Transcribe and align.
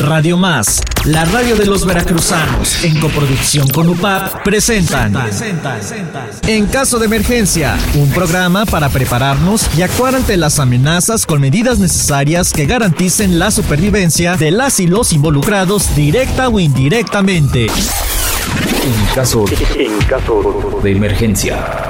Radio 0.00 0.38
Más, 0.38 0.80
la 1.04 1.26
radio 1.26 1.56
de 1.56 1.66
los 1.66 1.84
veracruzanos, 1.84 2.84
en 2.84 2.98
coproducción 3.00 3.68
con 3.68 3.88
UPAP, 3.88 4.42
presentan 4.42 5.14
En 6.46 6.66
caso 6.66 6.98
de 6.98 7.04
emergencia, 7.04 7.76
un 7.94 8.08
programa 8.10 8.64
para 8.64 8.88
prepararnos 8.88 9.68
y 9.76 9.82
actuar 9.82 10.14
ante 10.14 10.38
las 10.38 10.58
amenazas 10.58 11.26
con 11.26 11.40
medidas 11.40 11.78
necesarias 11.78 12.52
que 12.52 12.64
garanticen 12.64 13.38
la 13.38 13.50
supervivencia 13.50 14.36
de 14.36 14.50
las 14.50 14.80
y 14.80 14.86
los 14.86 15.12
involucrados 15.12 15.94
directa 15.94 16.48
o 16.48 16.58
indirectamente. 16.58 17.66
En 17.66 19.14
caso, 19.14 19.44
en 19.76 19.98
caso 20.06 20.80
de 20.82 20.92
emergencia. 20.92 21.89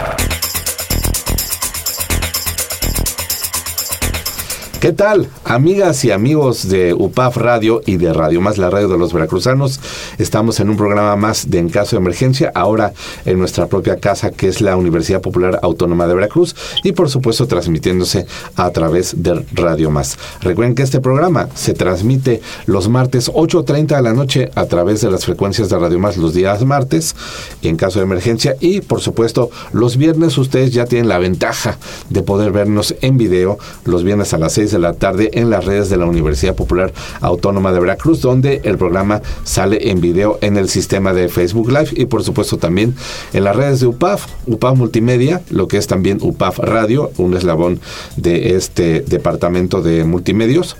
¿Qué 4.80 4.92
tal, 4.94 5.28
amigas 5.44 6.06
y 6.06 6.10
amigos 6.10 6.70
de 6.70 6.94
UPAF 6.94 7.36
Radio 7.36 7.82
y 7.84 7.98
de 7.98 8.14
Radio 8.14 8.40
Más, 8.40 8.56
la 8.56 8.70
radio 8.70 8.88
de 8.88 8.96
los 8.96 9.12
veracruzanos? 9.12 9.78
Estamos 10.16 10.58
en 10.58 10.70
un 10.70 10.78
programa 10.78 11.16
más 11.16 11.50
de 11.50 11.58
En 11.58 11.68
Caso 11.68 11.96
de 11.96 12.00
Emergencia, 12.00 12.50
ahora 12.54 12.94
en 13.26 13.38
nuestra 13.38 13.66
propia 13.66 14.00
casa, 14.00 14.30
que 14.30 14.48
es 14.48 14.62
la 14.62 14.78
Universidad 14.78 15.20
Popular 15.20 15.60
Autónoma 15.62 16.06
de 16.06 16.14
Veracruz, 16.14 16.56
y 16.82 16.92
por 16.92 17.10
supuesto 17.10 17.46
transmitiéndose 17.46 18.24
a 18.56 18.70
través 18.70 19.22
de 19.22 19.44
Radio 19.52 19.90
Más. 19.90 20.16
Recuerden 20.40 20.74
que 20.74 20.82
este 20.82 21.00
programa 21.00 21.50
se 21.54 21.74
transmite 21.74 22.40
los 22.64 22.88
martes 22.88 23.30
8.30 23.30 23.96
de 23.96 24.02
la 24.02 24.14
noche 24.14 24.50
a 24.54 24.64
través 24.64 25.02
de 25.02 25.10
las 25.10 25.26
frecuencias 25.26 25.68
de 25.68 25.78
Radio 25.78 25.98
Más 25.98 26.16
los 26.16 26.32
días 26.32 26.64
martes, 26.64 27.14
en 27.60 27.76
caso 27.76 27.98
de 27.98 28.06
emergencia, 28.06 28.56
y 28.60 28.80
por 28.80 29.02
supuesto 29.02 29.50
los 29.72 29.98
viernes 29.98 30.38
ustedes 30.38 30.72
ya 30.72 30.86
tienen 30.86 31.10
la 31.10 31.18
ventaja 31.18 31.76
de 32.08 32.22
poder 32.22 32.50
vernos 32.50 32.94
en 33.02 33.18
video 33.18 33.58
los 33.84 34.04
viernes 34.04 34.32
a 34.32 34.38
las 34.38 34.54
6 34.54 34.69
de 34.70 34.78
la 34.78 34.94
tarde 34.94 35.30
en 35.34 35.50
las 35.50 35.64
redes 35.64 35.90
de 35.90 35.96
la 35.96 36.06
Universidad 36.06 36.54
Popular 36.54 36.92
Autónoma 37.20 37.72
de 37.72 37.80
Veracruz, 37.80 38.20
donde 38.20 38.60
el 38.64 38.78
programa 38.78 39.22
sale 39.44 39.90
en 39.90 40.00
video 40.00 40.38
en 40.40 40.56
el 40.56 40.68
sistema 40.68 41.12
de 41.12 41.28
Facebook 41.28 41.68
Live 41.68 41.90
y 41.92 42.06
por 42.06 42.22
supuesto 42.22 42.58
también 42.58 42.94
en 43.32 43.44
las 43.44 43.56
redes 43.56 43.80
de 43.80 43.86
UPAF, 43.86 44.26
UPAF 44.46 44.76
Multimedia, 44.76 45.42
lo 45.50 45.68
que 45.68 45.76
es 45.76 45.86
también 45.86 46.18
UPAF 46.20 46.58
Radio, 46.58 47.10
un 47.18 47.34
eslabón 47.34 47.80
de 48.16 48.56
este 48.56 49.00
departamento 49.00 49.82
de 49.82 50.04
multimedios 50.04 50.76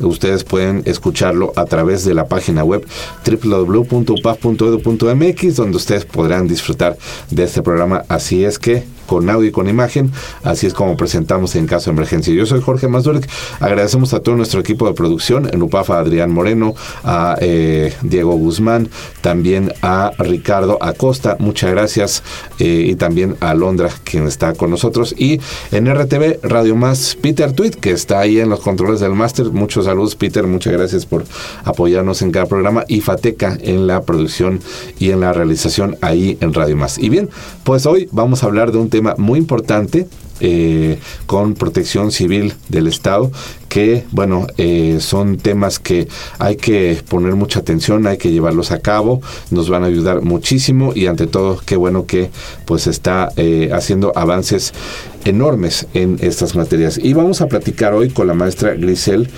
ustedes 0.00 0.42
pueden 0.44 0.82
escucharlo 0.84 1.52
a 1.56 1.64
través 1.64 2.04
de 2.04 2.14
la 2.14 2.28
página 2.28 2.62
web 2.64 2.86
www.upaf.edu.mx 3.26 5.56
donde 5.56 5.76
ustedes 5.76 6.04
podrán 6.04 6.46
disfrutar 6.48 6.98
de 7.30 7.44
este 7.44 7.62
programa. 7.62 8.04
Así 8.08 8.44
es 8.44 8.58
que 8.58 8.82
con 9.06 9.28
audio 9.30 9.48
y 9.48 9.52
con 9.52 9.68
imagen. 9.68 10.12
Así 10.42 10.66
es 10.66 10.74
como 10.74 10.96
presentamos 10.96 11.54
en 11.56 11.66
caso 11.66 11.90
de 11.90 11.96
emergencia. 11.96 12.34
Yo 12.34 12.46
soy 12.46 12.60
Jorge 12.60 12.88
Mazurek. 12.88 13.28
Agradecemos 13.60 14.14
a 14.14 14.20
todo 14.20 14.36
nuestro 14.36 14.60
equipo 14.60 14.86
de 14.86 14.94
producción, 14.94 15.48
en 15.52 15.62
UPAFA 15.62 15.98
Adrián 15.98 16.30
Moreno, 16.30 16.74
a 17.02 17.36
eh, 17.40 17.94
Diego 18.02 18.34
Guzmán, 18.34 18.88
también 19.20 19.72
a 19.82 20.12
Ricardo 20.18 20.78
Acosta. 20.80 21.36
Muchas 21.38 21.70
gracias. 21.70 22.22
Eh, 22.58 22.86
y 22.88 22.94
también 22.94 23.36
a 23.40 23.54
Londra, 23.54 23.90
quien 24.04 24.26
está 24.26 24.54
con 24.54 24.70
nosotros. 24.70 25.14
Y 25.16 25.40
en 25.70 25.92
RTV 25.92 26.40
Radio 26.42 26.76
Más, 26.76 27.16
Peter 27.20 27.52
Tweet, 27.52 27.72
que 27.72 27.90
está 27.90 28.20
ahí 28.20 28.40
en 28.40 28.48
los 28.48 28.60
controles 28.60 29.00
del 29.00 29.12
máster. 29.12 29.46
Muchos 29.50 29.86
saludos, 29.86 30.16
Peter. 30.16 30.46
Muchas 30.46 30.72
gracias 30.72 31.06
por 31.06 31.24
apoyarnos 31.64 32.22
en 32.22 32.30
cada 32.30 32.46
programa. 32.46 32.84
Y 32.88 33.00
Fateca 33.00 33.56
en 33.60 33.86
la 33.86 34.02
producción 34.02 34.60
y 34.98 35.10
en 35.10 35.20
la 35.20 35.32
realización 35.32 35.96
ahí 36.00 36.38
en 36.40 36.54
Radio 36.54 36.76
Más. 36.76 36.98
Y 36.98 37.08
bien, 37.08 37.30
pues 37.64 37.86
hoy 37.86 38.08
vamos 38.12 38.42
a 38.42 38.46
hablar 38.46 38.72
de 38.72 38.78
un 38.78 38.90
tema 38.94 39.16
muy 39.18 39.40
importante 39.40 40.06
eh, 40.38 41.00
con 41.26 41.54
protección 41.54 42.12
civil 42.12 42.54
del 42.68 42.86
Estado, 42.86 43.32
que, 43.68 44.04
bueno, 44.12 44.46
eh, 44.56 44.98
son 45.00 45.36
temas 45.36 45.80
que 45.80 46.06
hay 46.38 46.54
que 46.54 47.02
poner 47.08 47.34
mucha 47.34 47.58
atención, 47.58 48.06
hay 48.06 48.18
que 48.18 48.30
llevarlos 48.30 48.70
a 48.70 48.78
cabo, 48.78 49.20
nos 49.50 49.68
van 49.68 49.82
a 49.82 49.86
ayudar 49.86 50.22
muchísimo 50.22 50.92
y 50.94 51.06
ante 51.06 51.26
todo, 51.26 51.60
qué 51.66 51.74
bueno 51.74 52.06
que 52.06 52.30
pues 52.66 52.86
está 52.86 53.32
eh, 53.36 53.70
haciendo 53.72 54.12
avances 54.14 54.72
enormes 55.24 55.88
en 55.92 56.18
estas 56.20 56.54
materias. 56.54 56.96
Y 57.02 57.14
vamos 57.14 57.40
a 57.40 57.48
platicar 57.48 57.94
hoy 57.94 58.10
con 58.10 58.28
la 58.28 58.34
maestra 58.34 58.74
Grisel. 58.74 59.28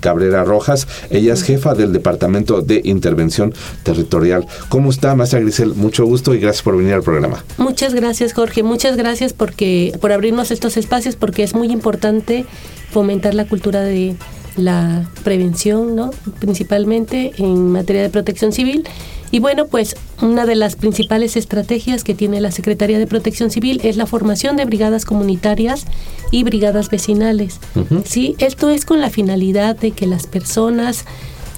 Cabrera 0.00 0.44
Rojas. 0.44 0.86
Ella 1.10 1.34
es 1.34 1.42
jefa 1.42 1.74
del 1.74 1.92
Departamento 1.92 2.62
de 2.62 2.80
Intervención 2.84 3.54
Territorial. 3.82 4.46
¿Cómo 4.68 4.90
está, 4.90 5.14
maestra 5.14 5.40
Grisel? 5.40 5.74
Mucho 5.74 6.04
gusto 6.06 6.34
y 6.34 6.40
gracias 6.40 6.62
por 6.62 6.76
venir 6.76 6.94
al 6.94 7.02
programa. 7.02 7.44
Muchas 7.56 7.94
gracias, 7.94 8.32
Jorge. 8.32 8.62
Muchas 8.62 8.96
gracias 8.96 9.32
porque 9.32 9.92
por 10.00 10.12
abrirnos 10.12 10.50
estos 10.50 10.76
espacios 10.76 11.16
porque 11.16 11.42
es 11.42 11.54
muy 11.54 11.70
importante 11.72 12.46
fomentar 12.90 13.34
la 13.34 13.46
cultura 13.46 13.82
de 13.82 14.16
la 14.56 15.08
prevención, 15.24 15.94
¿no? 15.94 16.10
Principalmente 16.40 17.32
en 17.38 17.70
materia 17.70 18.02
de 18.02 18.10
protección 18.10 18.52
civil 18.52 18.84
y 19.30 19.40
bueno, 19.40 19.66
pues 19.66 19.96
una 20.22 20.46
de 20.46 20.54
las 20.54 20.76
principales 20.76 21.36
estrategias 21.36 22.04
que 22.04 22.14
tiene 22.14 22.40
la 22.40 22.50
Secretaría 22.50 22.98
de 22.98 23.06
Protección 23.06 23.50
Civil 23.50 23.80
es 23.84 23.96
la 23.96 24.06
formación 24.06 24.56
de 24.56 24.64
brigadas 24.64 25.04
comunitarias 25.04 25.84
y 26.30 26.44
brigadas 26.44 26.90
vecinales. 26.90 27.60
Sí, 28.04 28.34
esto 28.38 28.70
es 28.70 28.84
con 28.84 29.00
la 29.00 29.10
finalidad 29.10 29.76
de 29.76 29.90
que 29.90 30.06
las 30.06 30.26
personas 30.26 31.04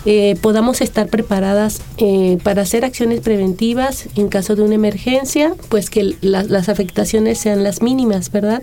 eh, 0.07 0.37
podamos 0.41 0.81
estar 0.81 1.09
preparadas 1.09 1.83
eh, 1.99 2.39
para 2.43 2.63
hacer 2.63 2.85
acciones 2.85 3.21
preventivas 3.21 4.07
en 4.17 4.29
caso 4.29 4.57
de 4.57 4.63
una 4.63 4.75
emergencia, 4.75 5.55
pues 5.69 5.91
que 5.91 6.15
las 6.23 6.69
afectaciones 6.69 7.39
sean 7.39 7.63
las 7.63 7.83
mínimas, 7.83 8.33
¿verdad? 8.33 8.63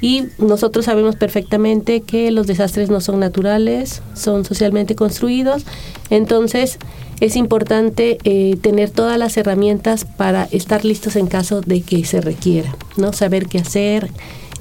Y 0.00 0.24
nosotros 0.38 0.86
sabemos 0.86 1.16
perfectamente 1.16 2.00
que 2.00 2.30
los 2.30 2.46
desastres 2.46 2.88
no 2.90 3.00
son 3.00 3.20
naturales, 3.20 4.02
son 4.14 4.44
socialmente 4.44 4.94
construidos, 4.94 5.64
entonces 6.10 6.78
es 7.20 7.36
importante 7.36 8.18
eh, 8.24 8.56
tener 8.60 8.90
todas 8.90 9.16
las 9.16 9.36
herramientas 9.36 10.04
para 10.04 10.48
estar 10.50 10.84
listos 10.84 11.14
en 11.16 11.28
caso 11.28 11.60
de 11.60 11.82
que 11.82 12.04
se 12.04 12.20
requiera, 12.20 12.74
¿no? 12.96 13.12
Saber 13.12 13.46
qué 13.46 13.58
hacer, 13.58 14.10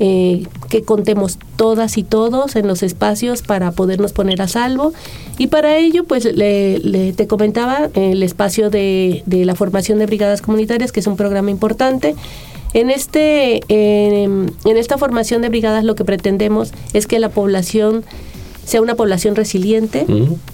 eh, 0.03 0.47
que 0.67 0.81
contemos 0.81 1.37
todas 1.57 1.95
y 1.99 2.01
todos 2.01 2.55
en 2.55 2.65
los 2.65 2.81
espacios 2.81 3.43
para 3.43 3.71
podernos 3.71 4.13
poner 4.13 4.41
a 4.41 4.47
salvo. 4.47 4.93
Y 5.37 5.45
para 5.45 5.77
ello, 5.77 6.05
pues 6.05 6.25
le, 6.25 7.13
te 7.13 7.27
comentaba 7.27 7.91
el 7.93 8.23
espacio 8.23 8.71
de, 8.71 9.21
la 9.27 9.53
formación 9.53 9.99
de 9.99 10.07
brigadas 10.07 10.41
comunitarias, 10.41 10.91
que 10.91 11.01
es 11.01 11.05
un 11.05 11.17
programa 11.17 11.51
importante. 11.51 12.15
En, 12.73 12.89
este, 12.89 13.61
en, 13.67 14.55
esta 14.65 14.97
formación 14.97 15.43
de 15.43 15.49
brigadas 15.49 15.83
lo 15.83 15.93
que 15.93 16.03
pretendemos 16.03 16.73
es 16.93 17.05
que 17.05 17.19
la 17.19 17.29
población 17.29 18.03
sea 18.65 18.81
una 18.81 18.95
población 18.95 19.35
resiliente, 19.35 20.07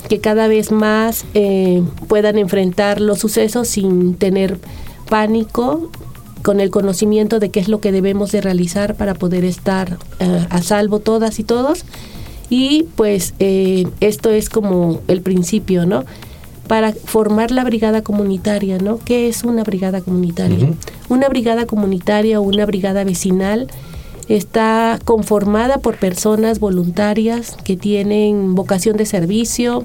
que 0.09 0.19
cada 0.19 0.49
vez 0.49 0.73
más 0.73 1.23
eh, 1.35 1.83
puedan 2.09 2.37
enfrentar 2.37 2.99
los 2.99 3.19
sucesos 3.19 3.69
sin 3.69 4.15
tener 4.15 4.57
pánico, 5.07 5.89
con 6.47 6.61
el 6.61 6.69
conocimiento 6.69 7.41
de 7.41 7.49
qué 7.49 7.59
es 7.59 7.67
lo 7.67 7.81
que 7.81 7.91
debemos 7.91 8.31
de 8.31 8.39
realizar 8.39 8.95
para 8.95 9.15
poder 9.15 9.43
estar 9.43 9.97
eh, 10.21 10.47
a 10.49 10.61
salvo 10.61 10.99
todas 10.99 11.39
y 11.39 11.43
todos. 11.43 11.83
Y 12.49 12.83
pues 12.95 13.33
eh, 13.39 13.85
esto 13.99 14.29
es 14.29 14.49
como 14.49 15.01
el 15.09 15.21
principio, 15.21 15.85
¿no? 15.85 16.05
Para 16.69 16.93
formar 16.93 17.51
la 17.51 17.65
brigada 17.65 18.01
comunitaria, 18.01 18.77
¿no? 18.77 18.97
¿Qué 19.03 19.27
es 19.27 19.43
una 19.43 19.65
brigada 19.65 19.99
comunitaria? 19.99 20.69
Una 21.09 21.27
brigada 21.27 21.65
comunitaria 21.65 22.39
o 22.39 22.43
una 22.43 22.65
brigada 22.65 23.03
vecinal 23.03 23.67
está 24.29 25.01
conformada 25.03 25.79
por 25.79 25.97
personas 25.97 26.61
voluntarias 26.61 27.57
que 27.65 27.75
tienen 27.75 28.55
vocación 28.55 28.95
de 28.95 29.05
servicio. 29.05 29.83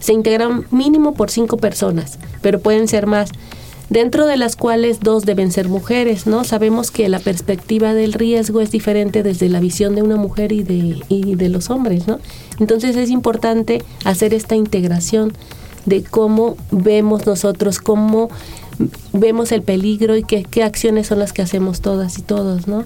Se 0.00 0.12
integran 0.12 0.64
mínimo 0.72 1.14
por 1.14 1.30
cinco 1.30 1.58
personas, 1.58 2.18
pero 2.42 2.58
pueden 2.58 2.88
ser 2.88 3.06
más 3.06 3.30
dentro 3.90 4.26
de 4.26 4.36
las 4.36 4.56
cuales 4.56 5.00
dos 5.00 5.26
deben 5.26 5.50
ser 5.50 5.68
mujeres, 5.68 6.26
¿no? 6.26 6.44
Sabemos 6.44 6.90
que 6.90 7.08
la 7.08 7.18
perspectiva 7.18 7.92
del 7.92 8.12
riesgo 8.12 8.60
es 8.60 8.70
diferente 8.70 9.22
desde 9.22 9.48
la 9.48 9.60
visión 9.60 9.96
de 9.96 10.02
una 10.02 10.16
mujer 10.16 10.52
y 10.52 10.62
de, 10.62 11.02
y 11.08 11.34
de 11.34 11.48
los 11.48 11.68
hombres, 11.68 12.06
¿no? 12.06 12.20
Entonces 12.60 12.96
es 12.96 13.10
importante 13.10 13.82
hacer 14.04 14.32
esta 14.32 14.54
integración 14.54 15.32
de 15.86 16.04
cómo 16.04 16.56
vemos 16.70 17.26
nosotros, 17.26 17.80
cómo 17.80 18.30
vemos 19.12 19.50
el 19.52 19.62
peligro 19.62 20.16
y 20.16 20.22
qué, 20.22 20.44
qué 20.48 20.62
acciones 20.62 21.08
son 21.08 21.18
las 21.18 21.32
que 21.32 21.42
hacemos 21.42 21.80
todas 21.80 22.16
y 22.18 22.22
todos, 22.22 22.68
¿no? 22.68 22.84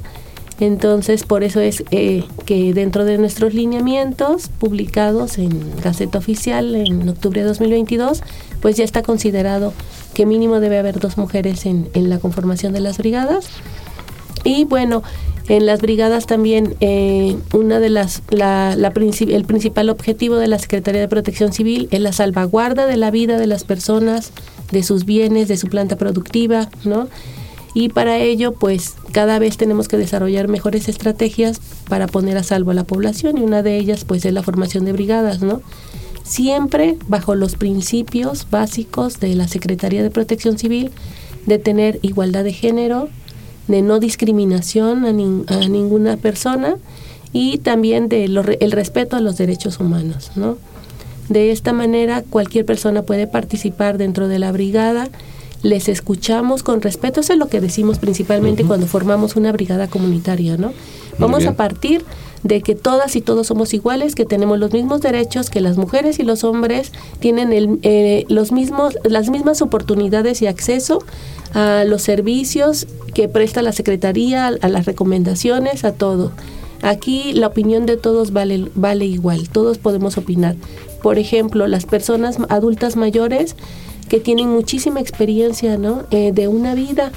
Entonces, 0.61 1.25
por 1.25 1.43
eso 1.43 1.61
es 1.61 1.83
eh, 1.91 2.25
que 2.47 2.73
dentro 2.73 3.05
de 3.05 3.19
nuestros 3.19 3.55
lineamientos 3.55 4.49
publicados 4.49 5.39
en 5.39 5.51
Gaceta 5.83 6.19
Oficial 6.19 6.77
en 6.77 7.09
octubre 7.09 7.41
de 7.41 7.49
2022, 7.49 8.23
pues 8.63 8.77
ya 8.77 8.85
está 8.85 9.03
considerado 9.03 9.73
que 10.15 10.27
mínimo 10.27 10.61
debe 10.61 10.79
haber 10.79 10.99
dos 11.01 11.19
mujeres 11.19 11.67
en, 11.67 11.89
en 11.95 12.09
la 12.09 12.19
conformación 12.19 12.73
de 12.73 12.81
las 12.81 12.99
brigadas. 12.99 13.47
Y 14.45 14.65
bueno, 14.65 15.03
en 15.49 15.67
las 15.67 15.81
brigadas 15.81 16.27
también 16.27 16.77
eh, 16.81 17.37
una 17.53 17.81
de 17.81 17.91
las 17.91 18.23
la, 18.31 18.75
la 18.77 18.89
el 18.89 19.45
principal 19.45 19.91
objetivo 19.91 20.37
de 20.37 20.49
la 20.49 20.59
Secretaría 20.59 21.01
de 21.01 21.09
Protección 21.09 21.53
Civil 21.53 21.89
es 21.91 22.01
la 22.01 22.13
salvaguarda 22.13 22.87
de 22.87 22.97
la 22.97 23.11
vida 23.11 23.39
de 23.39 23.47
las 23.47 23.65
personas, 23.65 24.33
de 24.71 24.83
sus 24.83 25.05
bienes, 25.05 25.49
de 25.49 25.57
su 25.57 25.69
planta 25.69 25.97
productiva, 25.97 26.71
¿no? 26.85 27.09
y 27.75 27.89
para 27.89 28.19
ello 28.19 28.53
pues 28.53 28.95
cada 29.13 29.39
vez 29.39 29.57
tenemos 29.57 29.89
que 29.89 29.99
desarrollar 29.99 30.49
mejores 30.49 30.89
estrategias 30.89 31.61
para 31.89 32.07
poner 32.07 32.39
a 32.39 32.45
salvo 32.45 32.71
a 32.71 32.75
la 32.75 32.85
población 32.85 33.37
y 33.37 33.43
una 33.43 33.63
de 33.63 33.77
ellas 33.77 34.05
pues 34.05 34.25
es 34.25 34.33
la 34.33 34.45
formación 34.45 34.85
de 34.85 34.93
brigadas, 34.93 35.43
¿no? 35.43 35.61
Siempre 36.25 36.97
bajo 37.07 37.35
los 37.35 37.55
principios 37.55 38.49
básicos 38.51 39.21
de 39.21 39.35
la 39.35 39.47
Secretaría 39.47 40.03
de 40.03 40.11
Protección 40.11 40.59
Civil 40.59 40.91
de 41.47 41.59
tener 41.59 42.01
igualdad 42.03 42.45
de 42.45 42.53
género, 42.53 43.09
de 43.69 43.83
no 43.83 44.01
discriminación 44.01 45.05
a, 45.05 45.13
ninguna 45.13 46.17
persona 46.17 46.77
y 47.33 47.59
también 47.59 48.09
de 48.09 48.25
el 48.25 48.73
respeto 48.73 49.17
a 49.17 49.21
los 49.21 49.37
derechos 49.37 49.79
humanos, 49.79 50.33
¿no? 50.35 50.57
De 51.29 51.51
esta 51.53 51.73
manera 51.73 52.23
cualquier 52.23 52.65
persona 52.67 53.03
puede 53.03 53.27
participar 53.27 53.99
dentro 53.99 54.27
de 54.29 54.39
la 54.39 54.51
brigada 54.51 55.09
les 55.65 55.89
escuchamos 55.89 56.63
con 56.63 56.83
respeto. 56.83 57.21
Eso 57.21 57.33
es 57.33 57.39
lo 57.39 57.49
que 57.49 57.61
decimos 57.61 57.99
principalmente 57.99 58.65
cuando 58.65 58.87
formamos 58.87 59.35
una 59.35 59.51
brigada 59.51 59.89
comunitaria, 59.89 60.57
¿no? 60.59 60.73
Vamos 61.19 61.47
a 61.47 61.55
partir 61.55 62.05
de 62.43 62.61
que 62.61 62.75
todas 62.75 63.17
y 63.17 63.23
todos 63.23 63.47
somos 63.47 63.73
iguales, 63.73 64.15
que 64.15 64.27
tenemos 64.27 64.59
los 64.59 64.73
mismos 64.73 65.01
derechos, 65.01 65.49
que 65.49 65.61
las 65.61 65.79
mujeres 65.79 66.19
y 66.19 66.23
los 66.23 66.45
hombres 66.45 66.93
tienen 67.19 67.53
el, 67.53 67.79
eh, 67.83 68.27
los 68.29 68.53
mismos, 68.53 68.99
las 69.05 69.31
mismas 69.31 69.63
oportunidades 69.63 70.43
y 70.43 70.47
acceso 70.47 70.99
a 71.55 71.85
los 71.85 72.03
servicios 72.03 72.87
que 73.15 73.29
presta 73.29 73.63
la 73.63 73.73
Secretaría, 73.73 74.47
a 74.49 74.69
las 74.69 74.85
recomendaciones, 74.85 75.85
a 75.85 75.93
todo. 75.93 76.33
Aquí 76.83 77.33
la 77.33 77.47
opinión 77.47 77.87
de 77.87 77.97
todos 77.97 78.33
vale, 78.33 78.69
vale 78.75 79.07
igual, 79.07 79.49
todos 79.49 79.79
podemos 79.79 80.19
opinar. 80.19 80.55
Por 81.03 81.19
ejemplo, 81.19 81.67
las 81.67 81.87
personas 81.87 82.37
adultas 82.51 82.97
mayores 82.97 83.57
que 84.09 84.21
tienen 84.21 84.51
muchísima 84.51 85.01
experiencia 85.01 85.79
¿no? 85.79 86.03
Eh, 86.11 86.33
de 86.33 86.47
una 86.49 86.75
vida 86.75 87.11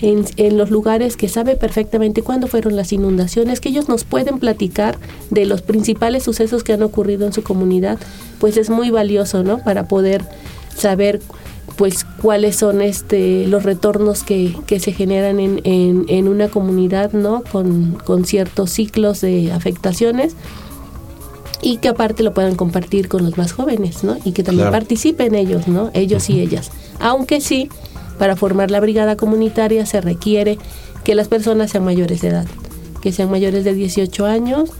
en, 0.00 0.24
en, 0.36 0.58
los 0.58 0.70
lugares 0.70 1.16
que 1.16 1.28
sabe 1.28 1.56
perfectamente 1.56 2.22
cuándo 2.22 2.46
fueron 2.46 2.76
las 2.76 2.92
inundaciones, 2.92 3.60
que 3.60 3.70
ellos 3.70 3.88
nos 3.88 4.04
pueden 4.04 4.38
platicar 4.38 4.98
de 5.30 5.46
los 5.46 5.62
principales 5.62 6.22
sucesos 6.24 6.64
que 6.64 6.72
han 6.72 6.82
ocurrido 6.82 7.26
en 7.26 7.32
su 7.32 7.42
comunidad, 7.42 7.98
pues 8.38 8.56
es 8.56 8.70
muy 8.70 8.90
valioso, 8.90 9.42
¿no? 9.42 9.58
Para 9.58 9.88
poder 9.88 10.24
saber 10.76 11.20
pues 11.76 12.04
cuáles 12.22 12.56
son 12.56 12.80
este 12.80 13.46
los 13.46 13.62
retornos 13.62 14.22
que, 14.22 14.56
que 14.66 14.80
se 14.80 14.92
generan 14.92 15.40
en, 15.40 15.60
en, 15.64 16.06
en, 16.08 16.28
una 16.28 16.48
comunidad, 16.48 17.12
¿no? 17.12 17.42
Con, 17.50 17.98
con 18.04 18.24
ciertos 18.24 18.70
ciclos 18.70 19.20
de 19.20 19.52
afectaciones 19.52 20.34
y 21.62 21.78
que 21.78 21.88
aparte 21.88 22.22
lo 22.22 22.32
puedan 22.32 22.54
compartir 22.54 23.08
con 23.08 23.24
los 23.24 23.36
más 23.36 23.52
jóvenes, 23.52 24.04
¿no? 24.04 24.16
Y 24.24 24.32
que 24.32 24.42
también 24.42 24.70
participen 24.70 25.34
ellos, 25.34 25.68
¿no? 25.68 25.90
Ellos 25.94 26.30
y 26.30 26.40
ellas. 26.40 26.70
Aunque 26.98 27.40
sí, 27.40 27.68
para 28.18 28.36
formar 28.36 28.70
la 28.70 28.80
brigada 28.80 29.16
comunitaria 29.16 29.86
se 29.86 30.00
requiere 30.00 30.58
que 31.04 31.14
las 31.14 31.28
personas 31.28 31.70
sean 31.70 31.84
mayores 31.84 32.20
de 32.20 32.28
edad, 32.28 32.46
que 33.00 33.12
sean 33.12 33.30
mayores 33.30 33.64
de 33.64 33.74
18 33.74 34.26
años, 34.26 34.70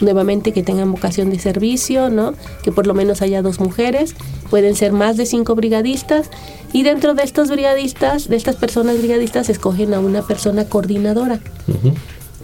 nuevamente 0.00 0.52
que 0.52 0.62
tengan 0.62 0.92
vocación 0.92 1.30
de 1.30 1.38
servicio, 1.38 2.10
¿no? 2.10 2.34
Que 2.62 2.72
por 2.72 2.86
lo 2.86 2.94
menos 2.94 3.22
haya 3.22 3.40
dos 3.42 3.60
mujeres, 3.60 4.14
pueden 4.50 4.76
ser 4.76 4.92
más 4.92 5.16
de 5.16 5.26
cinco 5.26 5.54
brigadistas 5.54 6.30
y 6.72 6.82
dentro 6.82 7.14
de 7.14 7.22
estos 7.22 7.50
brigadistas, 7.50 8.28
de 8.28 8.36
estas 8.36 8.56
personas 8.56 8.98
brigadistas, 8.98 9.48
escogen 9.48 9.94
a 9.94 10.00
una 10.00 10.22
persona 10.22 10.66
coordinadora 10.66 11.40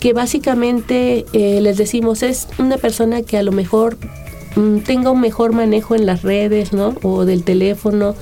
que 0.02 0.12
básicamente 0.14 1.26
eh, 1.32 1.60
les 1.60 1.76
decimos 1.76 2.24
es 2.24 2.48
una 2.58 2.76
persona 2.76 3.22
que 3.22 3.38
a 3.38 3.44
lo 3.44 3.52
mejor 3.52 3.98
mm, 4.56 4.78
tenga 4.78 5.12
un 5.12 5.20
mejor 5.20 5.52
manejo 5.52 5.94
en 5.94 6.06
las 6.06 6.22
redes, 6.22 6.72
¿no? 6.72 6.96
O 7.04 7.24
del 7.24 7.44
teléfono 7.44 8.16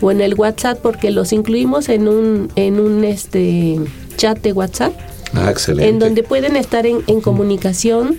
o 0.00 0.10
en 0.10 0.20
el 0.20 0.34
WhatsApp 0.34 0.78
porque 0.80 1.10
los 1.10 1.32
incluimos 1.32 1.88
en 1.88 2.08
un 2.08 2.50
en 2.56 2.80
un 2.80 3.04
este 3.04 3.80
chat 4.16 4.40
de 4.40 4.52
WhatsApp. 4.52 4.92
Ah, 5.34 5.50
excelente. 5.50 5.88
En 5.88 5.98
donde 5.98 6.22
pueden 6.22 6.56
estar 6.56 6.86
en, 6.86 7.02
comunicación 7.20 8.18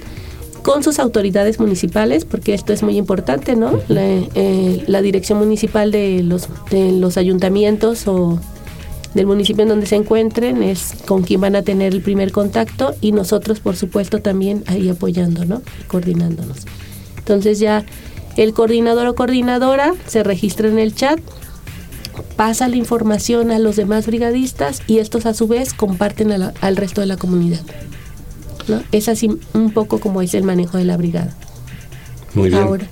con 0.61 0.83
sus 0.83 0.99
autoridades 0.99 1.59
municipales, 1.59 2.25
porque 2.25 2.53
esto 2.53 2.73
es 2.73 2.83
muy 2.83 2.97
importante, 2.97 3.55
¿no? 3.55 3.79
La, 3.87 4.03
eh, 4.03 4.83
la 4.87 5.01
dirección 5.01 5.39
municipal 5.39 5.91
de 5.91 6.21
los, 6.23 6.49
de 6.69 6.91
los 6.91 7.17
ayuntamientos 7.17 8.07
o 8.07 8.39
del 9.13 9.25
municipio 9.25 9.63
en 9.63 9.69
donde 9.69 9.87
se 9.87 9.95
encuentren, 9.95 10.61
es 10.61 10.93
con 11.05 11.23
quien 11.23 11.41
van 11.41 11.55
a 11.55 11.63
tener 11.63 11.93
el 11.93 12.01
primer 12.01 12.31
contacto 12.31 12.93
y 13.01 13.13
nosotros, 13.13 13.59
por 13.59 13.75
supuesto, 13.75 14.19
también 14.19 14.63
ahí 14.67 14.89
apoyando, 14.89 15.45
¿no? 15.45 15.61
Coordinándonos. 15.87 16.59
Entonces 17.17 17.59
ya 17.59 17.85
el 18.37 18.53
coordinador 18.53 19.07
o 19.07 19.15
coordinadora 19.15 19.93
se 20.05 20.23
registra 20.23 20.67
en 20.67 20.79
el 20.79 20.93
chat, 20.93 21.19
pasa 22.35 22.67
la 22.67 22.75
información 22.75 23.51
a 23.51 23.59
los 23.59 23.75
demás 23.75 24.07
brigadistas 24.07 24.81
y 24.87 24.99
estos 24.99 25.25
a 25.25 25.33
su 25.33 25.47
vez 25.47 25.73
comparten 25.73 26.31
al 26.31 26.75
resto 26.77 27.01
de 27.01 27.07
la 27.07 27.17
comunidad. 27.17 27.61
¿no? 28.67 28.81
Es 28.91 29.07
así 29.07 29.29
un 29.53 29.71
poco 29.71 29.99
como 29.99 30.21
es 30.21 30.33
el 30.33 30.43
manejo 30.43 30.77
de 30.77 30.85
la 30.85 30.97
brigada. 30.97 31.33
Muy 32.33 32.49
bien. 32.49 32.61
Ahora, 32.61 32.87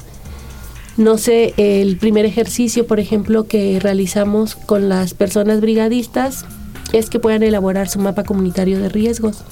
no 0.97 1.17
sé, 1.17 1.53
el 1.57 1.97
primer 1.97 2.25
ejercicio, 2.25 2.87
por 2.87 2.99
ejemplo, 2.99 3.47
que 3.47 3.79
realizamos 3.79 4.55
con 4.55 4.87
las 4.87 5.13
personas 5.13 5.59
brigadistas 5.59 6.45
es 6.93 7.09
que 7.09 7.19
puedan 7.19 7.43
elaborar 7.43 7.89
su 7.89 7.99
mapa 7.99 8.23
comunitario 8.23 8.79
de 8.79 8.89
riesgos. 8.89 9.43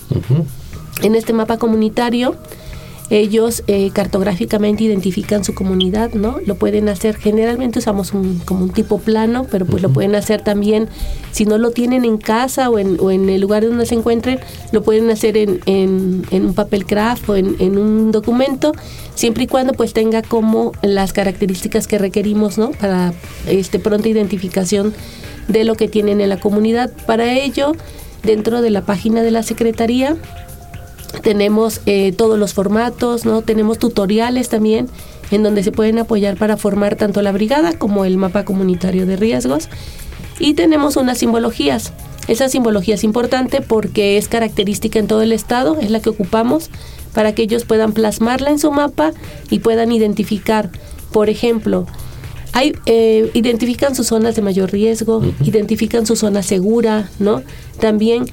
En 1.01 1.15
este 1.15 1.33
mapa 1.33 1.57
comunitario 1.57 2.37
ellos 3.09 3.63
eh, 3.67 3.91
cartográficamente 3.93 4.83
identifican 4.83 5.43
su 5.43 5.53
comunidad, 5.53 6.13
¿no? 6.13 6.37
Lo 6.45 6.55
pueden 6.55 6.89
hacer, 6.89 7.17
generalmente 7.17 7.79
usamos 7.79 8.13
un, 8.13 8.39
como 8.39 8.63
un 8.63 8.71
tipo 8.71 8.97
plano, 8.97 9.45
pero 9.49 9.65
pues 9.65 9.83
lo 9.83 9.89
pueden 9.89 10.15
hacer 10.15 10.41
también, 10.41 10.87
si 11.31 11.45
no 11.45 11.57
lo 11.57 11.71
tienen 11.71 12.05
en 12.05 12.17
casa 12.17 12.69
o 12.69 12.79
en, 12.79 12.97
o 12.99 13.11
en 13.11 13.29
el 13.29 13.41
lugar 13.41 13.65
donde 13.65 13.85
se 13.85 13.95
encuentren, 13.95 14.39
lo 14.71 14.83
pueden 14.83 15.09
hacer 15.09 15.37
en, 15.37 15.59
en, 15.65 16.45
un 16.45 16.53
papel 16.53 16.85
craft 16.85 17.29
o 17.29 17.35
en, 17.35 17.55
en, 17.59 17.77
un 17.77 18.11
documento, 18.11 18.71
siempre 19.15 19.43
y 19.43 19.47
cuando 19.47 19.73
pues 19.73 19.93
tenga 19.93 20.21
como 20.21 20.71
las 20.81 21.13
características 21.13 21.87
que 21.87 21.97
requerimos, 21.97 22.57
¿no? 22.57 22.71
Para 22.71 23.13
este 23.47 23.79
pronta 23.79 24.07
identificación 24.07 24.93
de 25.47 25.63
lo 25.65 25.75
que 25.75 25.87
tienen 25.87 26.21
en 26.21 26.29
la 26.29 26.39
comunidad. 26.39 26.91
Para 27.05 27.33
ello, 27.33 27.73
dentro 28.23 28.61
de 28.61 28.69
la 28.69 28.81
página 28.85 29.21
de 29.21 29.31
la 29.31 29.43
Secretaría, 29.43 30.15
tenemos 31.21 31.81
eh, 31.85 32.11
todos 32.11 32.39
los 32.39 32.53
formatos, 32.53 33.25
¿no? 33.25 33.41
Tenemos 33.41 33.79
tutoriales 33.79 34.49
también 34.49 34.89
en 35.31 35.43
donde 35.43 35.63
se 35.63 35.71
pueden 35.71 35.99
apoyar 35.99 36.37
para 36.37 36.57
formar 36.57 36.95
tanto 36.95 37.21
la 37.21 37.31
brigada 37.31 37.73
como 37.73 38.05
el 38.05 38.17
mapa 38.17 38.45
comunitario 38.45 39.05
de 39.05 39.15
riesgos. 39.15 39.69
Y 40.39 40.53
tenemos 40.53 40.95
unas 40.95 41.19
simbologías. 41.19 41.93
Esa 42.27 42.49
simbología 42.49 42.95
es 42.95 43.03
importante 43.03 43.61
porque 43.61 44.17
es 44.17 44.27
característica 44.27 44.99
en 44.99 45.07
todo 45.07 45.21
el 45.21 45.31
estado, 45.31 45.77
es 45.79 45.91
la 45.91 45.99
que 45.99 46.09
ocupamos 46.09 46.69
para 47.13 47.35
que 47.35 47.43
ellos 47.43 47.65
puedan 47.65 47.91
plasmarla 47.91 48.49
en 48.49 48.59
su 48.59 48.71
mapa 48.71 49.11
y 49.49 49.59
puedan 49.59 49.91
identificar, 49.91 50.69
por 51.11 51.29
ejemplo, 51.29 51.85
hay, 52.53 52.73
eh, 52.85 53.29
identifican 53.33 53.95
sus 53.95 54.07
zonas 54.07 54.35
de 54.35 54.41
mayor 54.41 54.71
riesgo, 54.71 55.23
identifican 55.43 56.05
su 56.05 56.15
zona 56.15 56.43
segura, 56.43 57.09
¿no? 57.19 57.41
También 57.79 58.25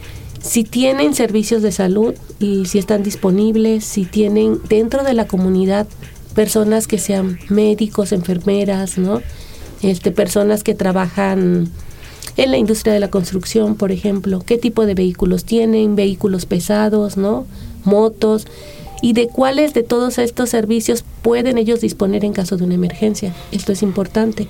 si 0.43 0.65
tienen 0.65 1.15
servicios 1.15 1.63
de 1.63 1.73
salud 1.73 2.15
y 2.39 2.67
si 2.67 2.79
están 2.79 3.03
disponibles, 3.03 3.85
si 3.85 4.05
tienen 4.05 4.61
dentro 4.69 5.05
de 5.05 5.15
la 5.15 5.27
comunidad 5.27 5.87
personas 6.35 6.87
que 6.87 6.99
sean 6.99 7.39
médicos, 7.49 8.13
enfermeras, 8.13 8.99
¿no? 8.99 9.21
Este, 9.83 10.11
personas 10.11 10.63
que 10.63 10.75
trabajan 10.75 11.69
en 12.37 12.51
la 12.51 12.59
industria 12.59 12.93
de 12.93 13.01
la 13.01 13.11
construcción, 13.11 13.75
por 13.75 13.93
ejemplo, 13.93 14.43
qué 14.45 14.57
tipo 14.57 14.87
de 14.87 14.95
vehículos 14.95 15.45
tienen, 15.45 15.97
vehículos 15.97 16.47
pesados, 16.47 17.17
¿no? 17.17 17.47
Motos 17.85 18.47
y 19.03 19.15
de 19.15 19.29
cuáles 19.29 19.75
de 19.75 19.83
todos 19.83 20.19
estos 20.19 20.51
servicios 20.51 21.05
pueden 21.23 21.59
ellos 21.59 21.81
disponer 21.81 22.25
en 22.25 22.33
caso 22.33 22.57
de 22.57 22.65
una 22.65 22.75
emergencia. 22.75 23.35
Esto 23.53 23.73
es 23.73 23.83
importante. 23.83 24.49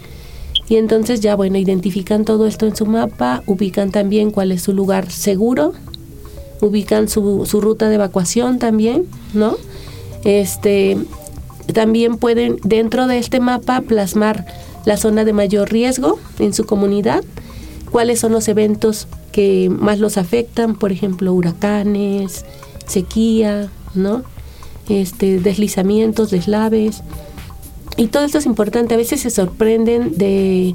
Y 0.70 0.76
entonces 0.76 1.18
ya, 1.20 1.34
bueno, 1.34 1.58
identifican 1.58 2.24
todo 2.24 2.46
esto 2.46 2.64
en 2.64 2.76
su 2.76 2.86
mapa, 2.86 3.42
ubican 3.46 3.90
también 3.90 4.30
cuál 4.30 4.52
es 4.52 4.62
su 4.62 4.72
lugar 4.72 5.10
seguro, 5.10 5.72
ubican 6.60 7.08
su, 7.08 7.44
ruta 7.60 7.88
de 7.88 7.96
evacuación 7.96 8.60
también, 8.60 9.04
¿no? 9.34 9.56
Este, 10.22 10.96
también 11.74 12.18
pueden 12.18 12.58
dentro 12.62 13.08
de 13.08 13.18
este 13.18 13.40
mapa 13.40 13.80
plasmar 13.80 14.46
la 14.84 14.96
zona 14.96 15.24
de 15.24 15.32
mayor 15.32 15.72
riesgo 15.72 16.20
en 16.38 16.54
su 16.54 16.64
comunidad, 16.66 17.24
cuáles 17.90 18.20
son 18.20 18.30
los 18.30 18.46
eventos 18.46 19.08
que 19.32 19.68
más 19.76 19.98
los 19.98 20.18
afectan, 20.18 20.76
por 20.76 20.92
ejemplo, 20.92 21.34
huracanes, 21.34 22.44
sequía, 22.86 23.72
¿no? 23.96 24.22
Este, 24.88 25.40
deslizamientos, 25.40 26.30
deslaves, 26.30 27.02
y 28.00 28.06
todo 28.06 28.24
esto 28.24 28.38
es 28.38 28.46
importante. 28.46 28.94
A 28.94 28.96
veces 28.96 29.20
se 29.20 29.28
sorprenden 29.28 30.16
de, 30.16 30.74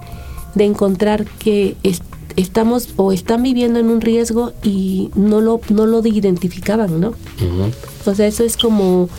encontrar 0.57 1.25
que 1.25 1.75
estamos 2.35 2.89
o 2.97 3.11
están 3.11 3.41
viviendo 3.41 3.79
en 3.79 3.89
un 3.89 3.99
riesgo 3.99 4.53
y 4.61 5.09
no 5.15 5.41
lo, 5.41 5.59
no 5.69 5.87
lo 5.87 6.05
identificaban, 6.05 7.01
¿no? 7.01 7.13
O 8.05 8.13
sea, 8.13 8.27
eso 8.27 8.43
es 8.43 8.57
como 8.57 9.09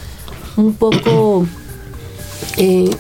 un 0.56 0.74
poco... 0.74 1.46
Eh, 2.58 2.90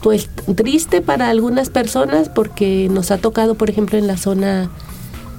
pues 0.00 0.30
triste 0.54 1.00
para 1.02 1.28
algunas 1.28 1.70
personas 1.70 2.28
porque 2.28 2.88
nos 2.90 3.10
ha 3.10 3.18
tocado, 3.18 3.54
por 3.54 3.68
ejemplo, 3.68 3.98
en 3.98 4.06
la 4.06 4.16
zona 4.16 4.70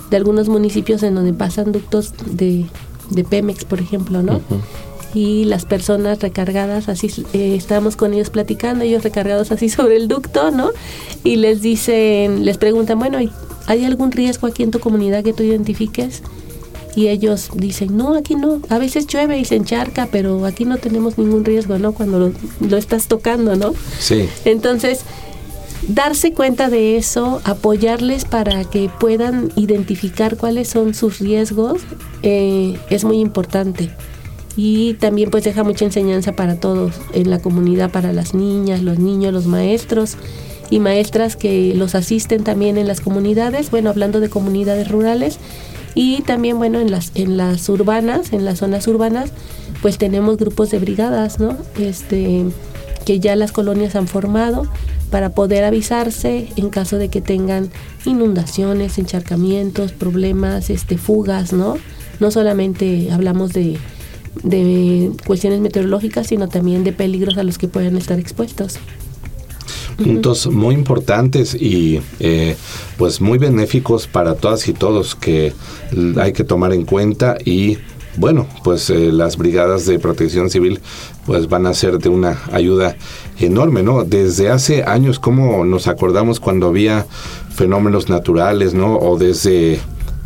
de 0.09 0.17
algunos 0.17 0.47
municipios 0.47 1.01
en 1.03 1.15
donde 1.15 1.33
pasan 1.33 1.71
ductos 1.71 2.13
de, 2.25 2.65
de 3.09 3.23
Pemex, 3.23 3.65
por 3.65 3.79
ejemplo, 3.79 4.21
¿no? 4.21 4.41
Y 5.13 5.45
las 5.45 5.65
personas 5.65 6.19
recargadas, 6.19 6.89
así 6.89 7.09
eh, 7.33 7.55
estábamos 7.55 7.95
con 7.95 8.13
ellos 8.13 8.29
platicando, 8.29 8.83
ellos 8.83 9.03
recargados 9.03 9.51
así 9.51 9.69
sobre 9.69 9.95
el 9.97 10.07
ducto, 10.07 10.51
¿no? 10.51 10.71
Y 11.23 11.37
les 11.37 11.61
dicen, 11.61 12.45
les 12.45 12.57
preguntan, 12.57 12.99
bueno, 12.99 13.17
¿hay 13.65 13.85
algún 13.85 14.11
riesgo 14.11 14.47
aquí 14.47 14.63
en 14.63 14.71
tu 14.71 14.79
comunidad 14.79 15.23
que 15.23 15.33
tú 15.33 15.43
identifiques? 15.43 16.21
y 16.97 17.09
ellos 17.09 17.51
dicen, 17.53 17.95
no, 17.95 18.15
aquí 18.15 18.33
no, 18.33 18.59
a 18.69 18.79
veces 18.79 19.05
llueve 19.05 19.37
y 19.37 19.45
se 19.45 19.55
encharca, 19.55 20.07
pero 20.11 20.47
aquí 20.47 20.65
no 20.65 20.77
tenemos 20.77 21.19
ningún 21.19 21.45
riesgo, 21.45 21.77
¿no? 21.77 21.91
Cuando 21.91 22.17
lo, 22.17 22.31
lo, 22.67 22.75
estás 22.75 23.07
tocando, 23.07 23.55
¿no? 23.55 23.75
Sí. 23.99 24.27
Entonces, 24.45 25.01
darse 25.87 26.33
cuenta 26.33 26.71
de 26.71 26.97
eso, 26.97 27.39
apoyarles 27.43 28.25
para 28.25 28.63
que 28.63 28.89
puedan 28.99 29.51
identificar 29.55 30.37
cuáles 30.37 30.69
son 30.69 30.95
sus 30.95 31.19
riesgos, 31.19 31.81
eh, 32.23 32.79
es 32.89 33.03
muy 33.03 33.19
importante. 33.19 33.91
Y 34.57 34.95
también 34.95 35.29
pues 35.29 35.45
deja 35.45 35.63
mucha 35.63 35.85
enseñanza 35.85 36.33
para 36.33 36.59
todos 36.59 36.95
en 37.13 37.29
la 37.29 37.39
comunidad, 37.39 37.91
para 37.91 38.11
las 38.11 38.33
niñas, 38.33 38.81
los 38.81 38.99
niños, 38.99 39.31
los 39.31 39.45
maestros 39.45 40.17
y 40.69 40.79
maestras 40.79 41.37
que 41.37 41.73
los 41.73 41.95
asisten 41.95 42.43
también 42.43 42.77
en 42.77 42.87
las 42.87 42.99
comunidades, 42.99 43.71
bueno, 43.71 43.89
hablando 43.89 44.19
de 44.19 44.29
comunidades 44.29 44.89
rurales, 44.89 45.39
y 45.95 46.21
también 46.23 46.57
bueno 46.57 46.79
en 46.79 46.91
las 46.91 47.11
en 47.15 47.37
las 47.37 47.67
urbanas 47.69 48.31
en 48.31 48.45
las 48.45 48.59
zonas 48.59 48.87
urbanas 48.87 49.31
pues 49.81 49.97
tenemos 49.97 50.37
grupos 50.37 50.69
de 50.69 50.77
brigadas 50.77 51.39
no 51.39 51.57
este 51.79 52.45
que 53.03 53.19
ya 53.19 53.35
las 53.35 53.51
colonias 53.51 53.95
han 53.95 54.07
formado 54.07 54.67
para 55.09 55.29
poder 55.29 55.63
avisarse 55.63 56.49
en 56.55 56.69
caso 56.69 56.97
de 56.97 57.09
que 57.09 57.21
tengan 57.21 57.69
inundaciones, 58.05 58.97
encharcamientos, 58.97 59.93
problemas, 59.93 60.69
este, 60.69 60.97
fugas, 60.97 61.53
¿no? 61.53 61.77
No 62.19 62.31
solamente 62.31 63.09
hablamos 63.11 63.53
de, 63.53 63.77
de 64.43 65.11
cuestiones 65.25 65.59
meteorológicas, 65.59 66.27
sino 66.27 66.47
también 66.47 66.83
de 66.83 66.93
peligros 66.93 67.37
a 67.37 67.43
los 67.43 67.57
que 67.57 67.67
puedan 67.67 67.97
estar 67.97 68.19
expuestos 68.19 68.79
puntos 69.97 70.45
muy 70.45 70.75
importantes 70.75 71.55
y 71.55 72.01
eh, 72.19 72.55
pues 72.97 73.19
muy 73.19 73.39
benéficos 73.39 74.05
para 74.05 74.35
todas 74.35 74.67
y 74.67 74.73
todos 74.73 75.15
que 75.15 75.53
hay 76.19 76.33
que 76.33 76.43
tomar 76.43 76.71
en 76.71 76.85
cuenta 76.85 77.35
y 77.43 77.79
bueno 78.15 78.45
pues 78.63 78.91
eh, 78.91 79.11
las 79.11 79.37
brigadas 79.37 79.87
de 79.87 79.97
protección 79.97 80.51
civil 80.51 80.81
pues 81.27 81.49
van 81.49 81.65
a 81.65 81.73
ser 81.73 81.99
de 81.99 82.07
una 82.07 82.41
ayuda 82.53 82.95
enorme, 83.37 83.83
¿no? 83.83 84.05
Desde 84.05 84.49
hace 84.49 84.83
años, 84.83 85.19
¿cómo 85.19 85.65
nos 85.65 85.87
acordamos 85.87 86.39
cuando 86.39 86.67
había 86.67 87.05
fenómenos 87.53 88.07
naturales, 88.07 88.73
¿no? 88.73 88.97
O 88.97 89.17
desde, 89.17 89.79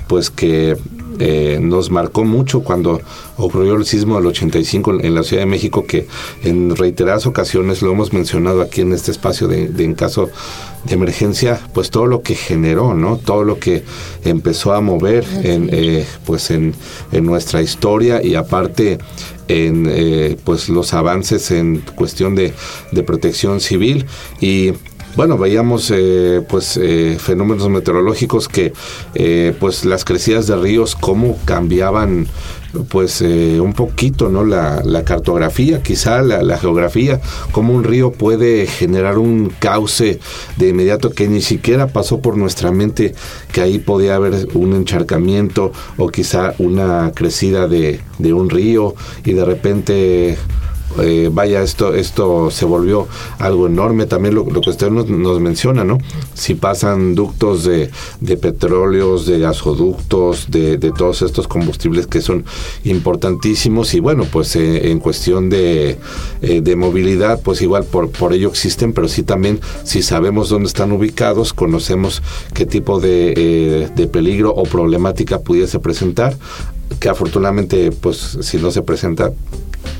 pues 0.07 0.29
que 0.29 0.77
eh, 1.19 1.59
nos 1.61 1.91
marcó 1.91 2.23
mucho 2.23 2.63
cuando 2.63 3.01
ocurrió 3.37 3.75
el 3.75 3.85
sismo 3.85 4.15
del 4.15 4.27
85 4.27 4.99
en 5.01 5.15
la 5.15 5.23
Ciudad 5.23 5.43
de 5.43 5.47
México, 5.47 5.85
que 5.85 6.07
en 6.43 6.75
reiteradas 6.75 7.25
ocasiones 7.25 7.81
lo 7.81 7.91
hemos 7.91 8.13
mencionado 8.13 8.61
aquí 8.61 8.81
en 8.81 8.93
este 8.93 9.11
espacio 9.11 9.47
de, 9.47 9.65
en 9.83 9.93
caso 9.93 10.29
de 10.85 10.93
emergencia, 10.93 11.59
pues 11.73 11.89
todo 11.91 12.07
lo 12.07 12.21
que 12.21 12.35
generó, 12.35 12.93
¿no? 12.93 13.17
Todo 13.17 13.43
lo 13.43 13.59
que 13.59 13.83
empezó 14.23 14.73
a 14.73 14.81
mover 14.81 15.25
en, 15.43 15.69
eh, 15.71 16.05
pues 16.25 16.51
en, 16.51 16.73
en, 17.11 17.25
nuestra 17.25 17.61
historia 17.61 18.23
y 18.23 18.35
aparte 18.35 18.97
en 19.47 19.85
eh, 19.89 20.37
pues 20.43 20.69
los 20.69 20.93
avances 20.93 21.51
en 21.51 21.83
cuestión 21.95 22.35
de, 22.35 22.53
de 22.91 23.03
protección 23.03 23.59
civil 23.59 24.05
y 24.39 24.71
bueno, 25.15 25.37
veíamos 25.37 25.91
eh, 25.91 26.41
pues 26.47 26.77
eh, 26.77 27.17
fenómenos 27.19 27.67
meteorológicos 27.69 28.47
que 28.47 28.73
eh, 29.13 29.53
pues 29.59 29.85
las 29.85 30.05
crecidas 30.05 30.47
de 30.47 30.55
ríos 30.55 30.95
cómo 30.95 31.37
cambiaban 31.45 32.27
pues 32.87 33.19
un 33.19 33.73
poquito 33.73 34.29
no 34.29 34.45
la, 34.45 35.03
cartografía 35.03 35.83
quizá 35.83 36.21
la, 36.21 36.57
geografía 36.57 37.19
cómo 37.51 37.73
un 37.73 37.83
río 37.83 38.13
puede 38.13 38.65
generar 38.65 39.17
un 39.17 39.51
cauce 39.59 40.21
de 40.55 40.69
inmediato 40.69 41.09
que 41.09 41.27
ni 41.27 41.41
siquiera 41.41 41.87
pasó 41.87 42.21
por 42.21 42.37
nuestra 42.37 42.71
mente 42.71 43.13
que 43.51 43.59
ahí 43.59 43.77
podía 43.77 44.15
haber 44.15 44.47
un 44.53 44.73
encharcamiento 44.73 45.73
o 45.97 46.07
quizá 46.07 46.53
una 46.59 47.11
crecida 47.13 47.67
de 47.67 47.99
un 48.21 48.49
río 48.49 48.95
y 49.25 49.33
de 49.33 49.43
repente 49.43 50.37
eh, 50.99 51.29
vaya, 51.31 51.61
esto, 51.61 51.93
esto 51.93 52.51
se 52.51 52.65
volvió 52.65 53.07
algo 53.39 53.67
enorme. 53.67 54.05
También 54.05 54.35
lo, 54.35 54.45
que 54.45 54.69
usted 54.69 54.89
nos, 54.89 55.39
menciona, 55.39 55.83
¿no? 55.83 55.97
Si 56.33 56.55
pasan 56.55 57.15
ductos 57.15 57.63
de, 57.63 57.89
de 58.19 58.37
petróleos, 58.37 59.25
de 59.25 59.39
gasoductos, 59.39 60.49
de, 60.49 60.77
de, 60.77 60.91
todos 60.91 61.21
estos 61.21 61.47
combustibles 61.47 62.07
que 62.07 62.21
son 62.21 62.45
importantísimos 62.83 63.93
y 63.93 63.99
bueno, 63.99 64.25
pues 64.31 64.55
eh, 64.55 64.91
en 64.91 64.99
cuestión 64.99 65.49
de, 65.49 65.97
eh, 66.41 66.61
de 66.61 66.75
movilidad, 66.75 67.41
pues 67.41 67.61
igual 67.61 67.85
por, 67.85 68.09
por 68.11 68.33
ello 68.33 68.49
existen, 68.49 68.93
pero 68.93 69.07
sí 69.07 69.23
también 69.23 69.59
si 69.83 70.01
sabemos 70.01 70.49
dónde 70.49 70.67
están 70.67 70.91
ubicados, 70.91 71.53
conocemos 71.53 72.21
qué 72.53 72.65
tipo 72.65 72.99
de, 72.99 73.89
de 73.95 74.07
peligro 74.07 74.53
o 74.53 74.63
problemática 74.63 75.39
pudiese 75.39 75.79
presentar, 75.79 76.35
que 76.99 77.09
afortunadamente, 77.09 77.91
pues 77.91 78.37
si 78.41 78.57
no 78.57 78.71
se 78.71 78.81
presenta, 78.81 79.31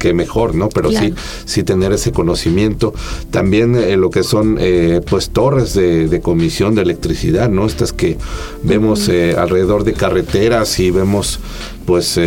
que 0.02 0.14
mejor, 0.16 0.56
¿no? 0.56 0.68
Pero 0.70 0.92
sí, 0.92 1.14
sí 1.46 1.64
tener 1.64 1.94
ese 1.94 2.12
conocimiento. 2.12 2.92
También 3.30 3.76
eh, 3.76 3.98
lo 3.98 4.10
que 4.10 4.24
son, 4.24 4.58
eh, 4.60 5.00
pues, 5.08 5.30
torres 5.30 5.76
de, 5.76 6.20
comisión 6.24 6.74
de 6.74 6.82
electricidad, 6.82 7.50
¿no? 7.50 7.68
Estas 7.68 7.94
que 7.94 8.18
vemos 8.64 9.08
eh, 9.10 9.36
alrededor 9.38 9.84
de 9.84 9.94
carreteras 9.94 10.80
y 10.80 10.90
vemos, 10.90 11.40
pues, 11.86 12.20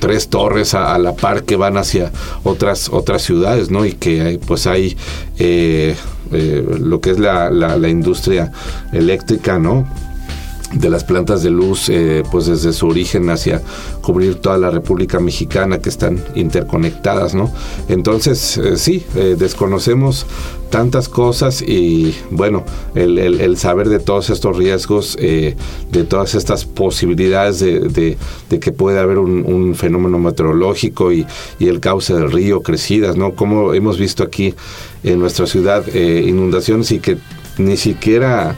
tres 0.00 0.28
torres 0.28 0.74
a, 0.74 0.98
la 0.98 1.14
par 1.14 1.44
que 1.44 1.54
van 1.54 1.76
hacia 1.76 2.10
otras 2.42 2.88
otras 2.90 3.22
ciudades, 3.22 3.70
¿no? 3.70 3.86
Y 3.86 3.92
que 3.92 4.22
hay, 4.22 4.38
pues 4.38 4.66
hay 4.66 4.96
lo 6.30 7.00
que 7.00 7.10
es 7.10 7.18
la, 7.20 7.50
la, 7.50 7.76
la 7.76 7.88
industria 7.88 8.50
eléctrica, 8.92 9.60
¿no? 9.60 9.86
De 10.72 10.90
las 10.90 11.04
plantas 11.04 11.42
de 11.42 11.50
luz, 11.50 11.88
eh, 11.88 12.22
pues 12.30 12.46
desde 12.46 12.72
su 12.72 12.86
origen 12.88 13.30
hacia 13.30 13.62
cubrir 14.02 14.34
toda 14.36 14.58
la 14.58 14.70
República 14.70 15.18
Mexicana 15.18 15.78
que 15.78 15.88
están 15.88 16.22
interconectadas, 16.34 17.34
¿no? 17.34 17.50
Entonces, 17.88 18.58
eh, 18.58 18.76
sí, 18.76 19.04
eh, 19.16 19.36
desconocemos 19.38 20.26
tantas 20.68 21.08
cosas 21.08 21.62
y 21.62 22.14
bueno, 22.30 22.64
el, 22.94 23.56
saber 23.56 23.88
de 23.88 24.00
todos 24.00 24.28
estos 24.28 24.58
riesgos, 24.58 25.16
de 25.16 25.56
todas 26.06 26.34
estas 26.34 26.66
posibilidades 26.66 27.60
de, 27.60 28.18
que 28.60 28.72
puede 28.72 28.98
haber 28.98 29.16
un, 29.16 29.74
fenómeno 29.74 30.18
meteorológico 30.18 31.10
y, 31.10 31.26
y, 31.58 31.68
el 31.68 31.80
cauce 31.80 32.12
del 32.12 32.30
río, 32.30 32.60
crecidas, 32.60 33.16
¿no? 33.16 33.34
Como 33.34 33.72
hemos 33.72 33.98
visto 33.98 34.22
aquí 34.22 34.54
en 35.04 35.20
nuestra 35.20 35.46
ciudad, 35.46 35.86
inundaciones 35.94 36.92
y 36.92 36.98
que 36.98 37.16
ni 37.56 37.78
siquiera 37.78 38.54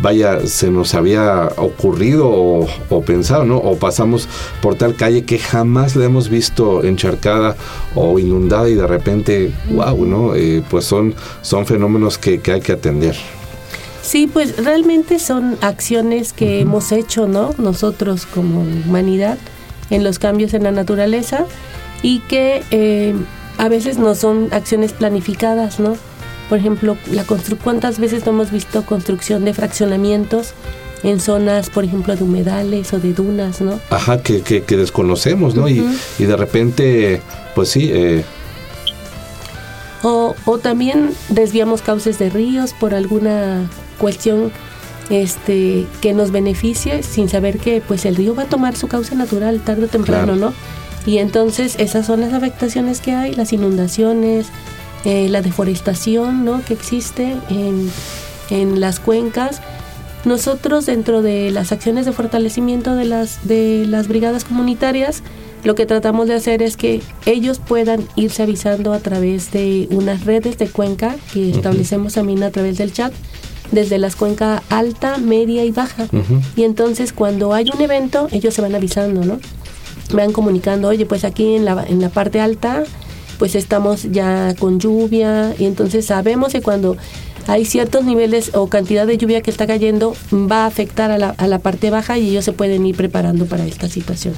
vaya, 0.00 0.46
se 0.46 0.70
nos 0.70 0.94
había 0.94 1.48
ocurrido 1.56 2.28
o, 2.28 3.02
pensado, 3.02 3.44
¿no? 3.44 3.56
O 3.58 3.76
pasamos 3.76 4.28
por 4.60 4.74
tal 4.76 4.94
calle 4.94 5.24
que 5.24 5.38
jamás 5.38 5.96
la 5.96 6.04
hemos 6.04 6.28
visto 6.28 6.84
encharcada 6.84 7.56
o 7.94 8.18
inundada 8.18 8.68
y 8.68 8.74
de 8.74 8.86
repente, 8.86 9.52
wow, 9.70 10.04
¿no? 10.04 10.34
Eh, 10.34 10.62
pues 10.68 10.84
son, 10.84 11.14
son 11.42 11.66
fenómenos 11.66 12.18
que, 12.18 12.40
hay 12.46 12.60
que 12.60 12.72
atender. 12.72 13.16
Sí, 14.02 14.28
pues 14.32 14.64
realmente 14.64 15.18
son 15.18 15.58
acciones 15.62 16.32
que 16.32 16.60
hemos 16.60 16.92
hecho, 16.92 17.26
¿no? 17.26 17.54
Nosotros 17.58 18.26
como 18.26 18.60
humanidad 18.60 19.38
en 19.90 20.04
los 20.04 20.18
cambios 20.18 20.54
en 20.54 20.62
la 20.62 20.72
naturaleza 20.72 21.46
y 22.02 22.20
que 22.20 22.62
eh, 22.70 23.14
a 23.58 23.68
veces 23.68 23.98
no 23.98 24.14
son 24.14 24.48
acciones 24.52 24.92
planificadas, 24.92 25.80
¿no? 25.80 25.96
Por 26.48 26.58
ejemplo, 26.58 26.96
la 27.10 27.24
¿cuántas 27.24 27.98
veces 27.98 28.24
no 28.24 28.32
hemos 28.32 28.50
visto 28.50 28.84
construcción 28.84 29.44
de 29.44 29.52
fraccionamientos 29.52 30.54
en 31.02 31.20
zonas, 31.20 31.70
por 31.70 31.84
ejemplo, 31.84 32.16
de 32.16 32.24
humedales 32.24 32.92
o 32.92 32.98
de 32.98 33.12
dunas, 33.12 33.60
¿no? 33.60 33.80
Ajá, 33.90 34.22
que, 34.22 34.42
que, 34.42 34.76
desconocemos, 34.76 35.54
¿no? 35.54 35.68
y, 35.68 35.84
y, 36.18 36.24
de 36.24 36.36
repente, 36.36 37.20
pues 37.54 37.70
sí. 37.70 37.90
Eh. 37.92 38.24
O, 40.02 40.34
o 40.44 40.58
también 40.58 41.10
desviamos 41.28 41.82
cauces 41.82 42.18
de 42.18 42.30
ríos 42.30 42.72
por 42.72 42.94
alguna 42.94 43.68
cuestión 43.98 44.52
este 45.10 45.86
que 46.00 46.12
nos 46.12 46.30
beneficie 46.32 47.02
sin 47.02 47.28
saber 47.28 47.58
que 47.58 47.80
pues 47.86 48.04
el 48.04 48.16
río 48.16 48.34
va 48.34 48.44
a 48.44 48.46
tomar 48.46 48.76
su 48.76 48.88
cauce 48.88 49.14
natural 49.14 49.60
tarde 49.60 49.84
o 49.84 49.88
temprano, 49.88 50.36
¿no? 50.36 50.52
Y 51.06 51.18
entonces 51.18 51.76
esas 51.78 52.06
son 52.06 52.20
las 52.20 52.32
afectaciones 52.32 53.00
que 53.00 53.12
hay, 53.12 53.34
las 53.34 53.52
inundaciones, 53.52 54.48
eh, 55.06 55.28
la 55.30 55.40
deforestación 55.40 56.44
¿no? 56.44 56.62
que 56.62 56.74
existe 56.74 57.36
en, 57.48 57.90
en 58.50 58.80
las 58.80 59.00
cuencas. 59.00 59.62
Nosotros 60.24 60.84
dentro 60.84 61.22
de 61.22 61.50
las 61.52 61.72
acciones 61.72 62.04
de 62.04 62.12
fortalecimiento 62.12 62.94
de 62.94 63.04
las, 63.04 63.46
de 63.46 63.86
las 63.86 64.08
brigadas 64.08 64.44
comunitarias, 64.44 65.22
lo 65.64 65.74
que 65.74 65.86
tratamos 65.86 66.28
de 66.28 66.34
hacer 66.34 66.60
es 66.60 66.76
que 66.76 67.00
ellos 67.24 67.60
puedan 67.60 68.06
irse 68.16 68.42
avisando 68.42 68.92
a 68.92 68.98
través 68.98 69.52
de 69.52 69.88
unas 69.90 70.24
redes 70.24 70.58
de 70.58 70.68
cuenca 70.68 71.16
que 71.32 71.50
establecemos 71.50 72.14
también 72.14 72.42
a 72.42 72.50
través 72.50 72.76
del 72.76 72.92
chat 72.92 73.12
desde 73.72 73.98
las 73.98 74.16
cuencas 74.16 74.62
alta, 74.68 75.18
media 75.18 75.64
y 75.64 75.70
baja. 75.70 76.08
Y 76.56 76.64
entonces 76.64 77.12
cuando 77.12 77.54
hay 77.54 77.70
un 77.72 77.80
evento, 77.80 78.28
ellos 78.32 78.54
se 78.54 78.62
van 78.62 78.74
avisando, 78.74 79.24
¿no? 79.24 79.38
van 80.12 80.32
comunicando, 80.32 80.88
oye, 80.88 81.06
pues 81.06 81.24
aquí 81.24 81.54
en 81.54 81.64
la, 81.64 81.84
en 81.84 82.00
la 82.00 82.08
parte 82.08 82.40
alta, 82.40 82.84
pues 83.38 83.54
estamos 83.54 84.04
ya 84.10 84.54
con 84.58 84.80
lluvia 84.80 85.54
y 85.58 85.64
entonces 85.64 86.06
sabemos 86.06 86.52
que 86.52 86.62
cuando 86.62 86.96
hay 87.46 87.64
ciertos 87.64 88.04
niveles 88.04 88.50
o 88.54 88.68
cantidad 88.68 89.06
de 89.06 89.18
lluvia 89.18 89.40
que 89.40 89.50
está 89.50 89.66
cayendo, 89.66 90.14
va 90.32 90.64
a 90.64 90.66
afectar 90.66 91.10
a 91.10 91.18
la, 91.18 91.30
a 91.30 91.46
la 91.46 91.58
parte 91.60 91.90
baja 91.90 92.18
y 92.18 92.30
ellos 92.30 92.44
se 92.44 92.52
pueden 92.52 92.84
ir 92.86 92.96
preparando 92.96 93.46
para 93.46 93.66
esta 93.66 93.88
situación. 93.88 94.34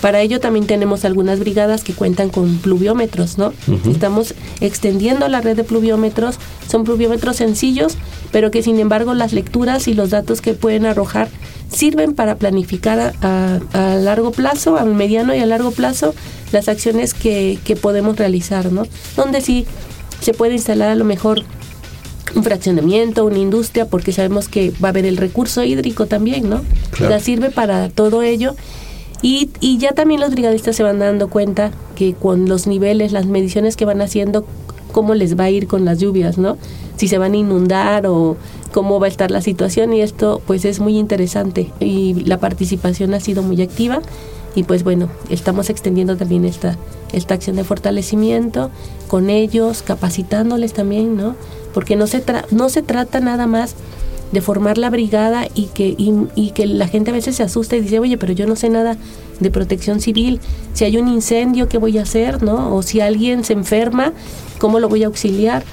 Para 0.00 0.20
ello 0.20 0.40
también 0.40 0.66
tenemos 0.66 1.04
algunas 1.04 1.40
brigadas 1.40 1.82
que 1.82 1.94
cuentan 1.94 2.28
con 2.28 2.58
pluviómetros, 2.58 3.38
¿no? 3.38 3.54
Estamos 3.90 4.34
extendiendo 4.60 5.26
la 5.28 5.40
red 5.40 5.56
de 5.56 5.64
pluviómetros. 5.64 6.36
Son 6.68 6.84
pluviómetros 6.84 7.36
sencillos, 7.36 7.96
pero 8.30 8.50
que 8.50 8.62
sin 8.62 8.78
embargo 8.78 9.14
las 9.14 9.32
lecturas 9.32 9.88
y 9.88 9.94
los 9.94 10.10
datos 10.10 10.42
que 10.42 10.52
pueden 10.52 10.84
arrojar 10.84 11.28
sirven 11.70 12.14
para 12.14 12.36
planificar 12.36 13.14
a, 13.20 13.58
largo 14.00 14.30
plazo, 14.30 14.76
a 14.76 14.84
mediano 14.84 15.34
y 15.34 15.38
a 15.40 15.46
largo 15.46 15.70
plazo, 15.70 16.14
las 16.52 16.68
acciones 16.68 17.14
que, 17.14 17.58
que 17.64 17.76
podemos 17.76 18.16
realizar, 18.16 18.72
¿no? 18.72 18.86
Donde 19.16 19.40
sí 19.40 19.66
se 20.20 20.32
puede 20.32 20.54
instalar 20.54 20.90
a 20.90 20.94
lo 20.94 21.04
mejor 21.04 21.42
un 22.34 22.44
fraccionamiento, 22.44 23.24
una 23.24 23.38
industria, 23.38 23.86
porque 23.86 24.12
sabemos 24.12 24.48
que 24.48 24.72
va 24.82 24.88
a 24.88 24.90
haber 24.90 25.06
el 25.06 25.16
recurso 25.16 25.64
hídrico 25.64 26.06
también, 26.06 26.48
¿no? 26.48 26.62
Claro. 26.90 27.20
sirve 27.20 27.50
para 27.50 27.88
todo 27.88 28.22
ello 28.22 28.54
y, 29.22 29.50
y 29.60 29.78
ya 29.78 29.92
también 29.92 30.20
los 30.20 30.30
brigadistas 30.30 30.76
se 30.76 30.82
van 30.82 30.98
dando 30.98 31.28
cuenta 31.28 31.70
que 31.94 32.14
con 32.14 32.48
los 32.48 32.66
niveles, 32.66 33.12
las 33.12 33.26
mediciones 33.26 33.76
que 33.76 33.84
van 33.84 34.02
haciendo, 34.02 34.46
cómo 34.92 35.14
les 35.14 35.38
va 35.38 35.44
a 35.44 35.50
ir 35.50 35.66
con 35.66 35.84
las 35.84 35.98
lluvias, 35.98 36.38
¿no? 36.38 36.58
Si 36.96 37.08
se 37.08 37.18
van 37.18 37.32
a 37.32 37.36
inundar 37.36 38.06
o 38.06 38.36
cómo 38.72 39.00
va 39.00 39.06
a 39.06 39.08
estar 39.08 39.30
la 39.30 39.40
situación 39.40 39.92
y 39.92 40.00
esto 40.00 40.40
pues 40.46 40.64
es 40.64 40.80
muy 40.80 40.98
interesante 40.98 41.72
y 41.80 42.14
la 42.24 42.38
participación 42.38 43.14
ha 43.14 43.20
sido 43.20 43.42
muy 43.42 43.60
activa 43.62 44.00
y 44.56 44.62
pues 44.62 44.84
bueno, 44.84 45.10
estamos 45.28 45.68
extendiendo 45.68 46.16
también 46.16 46.46
esta, 46.46 46.76
esta 47.12 47.34
acción 47.34 47.56
de 47.56 47.64
fortalecimiento 47.64 48.70
con 49.06 49.28
ellos, 49.28 49.82
capacitándoles 49.82 50.72
también, 50.72 51.14
¿no? 51.14 51.36
Porque 51.74 51.94
no 51.94 52.06
se, 52.06 52.24
no 52.50 52.70
se 52.70 52.80
trata 52.80 53.20
nada 53.20 53.46
más 53.46 53.74
de 54.32 54.40
formar 54.40 54.78
la 54.78 54.90
brigada 54.90 55.46
y 55.54 55.66
que, 55.66 55.94
y, 55.96 56.50
que 56.50 56.66
la 56.66 56.88
gente 56.88 57.10
a 57.10 57.14
veces 57.14 57.36
se 57.36 57.42
asusta 57.42 57.76
y 57.76 57.82
dice, 57.82 58.00
oye, 58.00 58.18
pero 58.18 58.32
yo 58.32 58.46
no 58.46 58.56
sé 58.56 58.70
nada 58.70 58.96
de 59.40 59.50
protección 59.50 60.00
civil, 60.00 60.40
si 60.72 60.84
hay 60.84 60.96
un 60.96 61.08
incendio, 61.08 61.68
¿qué 61.68 61.78
voy 61.78 61.98
a 61.98 62.02
hacer? 62.02 62.42
¿no? 62.42 62.74
O 62.74 62.82
si 62.82 63.00
alguien 63.00 63.44
se 63.44 63.52
enferma, 63.52 64.12
¿cómo 64.58 64.80
lo 64.80 64.88
voy 64.88 65.04
a 65.04 65.06
auxiliar? 65.06 65.64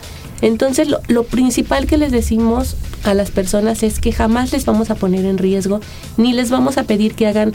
Entonces, 0.43 0.89
lo, 0.89 0.99
lo, 1.07 1.23
principal 1.23 1.87
que 1.87 1.97
les 1.97 2.11
decimos 2.11 2.75
a 3.03 3.13
las 3.13 3.31
personas 3.31 3.81
es 3.81 3.99
que 3.99 4.11
jamás 4.11 4.51
les 4.51 4.65
vamos 4.65 4.89
a 4.89 4.95
poner 4.95 5.25
en 5.25 5.37
riesgo, 5.37 5.79
ni 6.17 6.33
les 6.33 6.49
vamos 6.49 6.77
a 6.77 6.83
pedir 6.83 7.15
que 7.15 7.27
hagan 7.27 7.53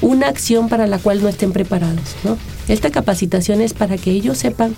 una 0.00 0.28
acción 0.28 0.68
para 0.68 0.86
la 0.86 0.98
cual 0.98 1.20
no 1.20 1.28
estén 1.28 1.52
preparados. 1.52 2.14
¿no? 2.24 2.38
Esta 2.68 2.90
capacitación 2.90 3.60
es 3.60 3.74
para 3.74 3.98
que 3.98 4.12
ellos 4.12 4.38
sepan 4.38 4.76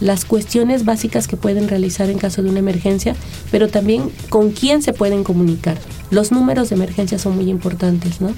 las 0.00 0.24
cuestiones 0.24 0.84
básicas 0.84 1.28
que 1.28 1.36
pueden 1.36 1.68
realizar 1.68 2.10
en 2.10 2.18
caso 2.18 2.42
de 2.42 2.50
una 2.50 2.58
emergencia, 2.58 3.14
pero 3.50 3.68
también 3.68 4.10
con 4.30 4.50
quién 4.50 4.82
se 4.82 4.92
pueden 4.92 5.24
comunicar. 5.24 5.78
Los 6.10 6.32
números 6.32 6.68
de 6.68 6.76
emergencia 6.76 7.18
son 7.18 7.36
muy 7.36 7.48
importantes, 7.48 8.20
¿no? 8.20 8.32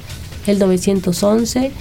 El 0.46 0.58
911 0.58 1.72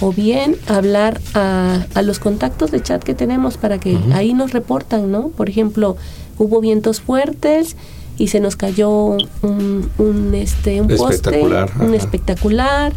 o 0.00 0.12
bien 0.12 0.56
hablar 0.68 1.20
a, 1.34 1.86
los 2.02 2.18
contactos 2.18 2.70
de 2.70 2.82
chat 2.82 3.02
que 3.02 3.14
tenemos 3.14 3.56
para 3.56 3.78
que 3.78 3.98
ahí 4.12 4.34
nos 4.34 4.52
reportan, 4.52 5.10
¿no? 5.10 5.28
Por 5.28 5.48
ejemplo, 5.48 5.96
hubo 6.38 6.60
vientos 6.60 7.00
fuertes 7.00 7.76
y 8.16 8.28
se 8.28 8.40
nos 8.40 8.56
cayó 8.56 8.90
un, 8.90 9.90
un 9.98 10.34
este 10.34 10.80
un 10.80 10.88
poste, 10.88 11.42
un 11.80 11.94
espectacular. 11.94 12.92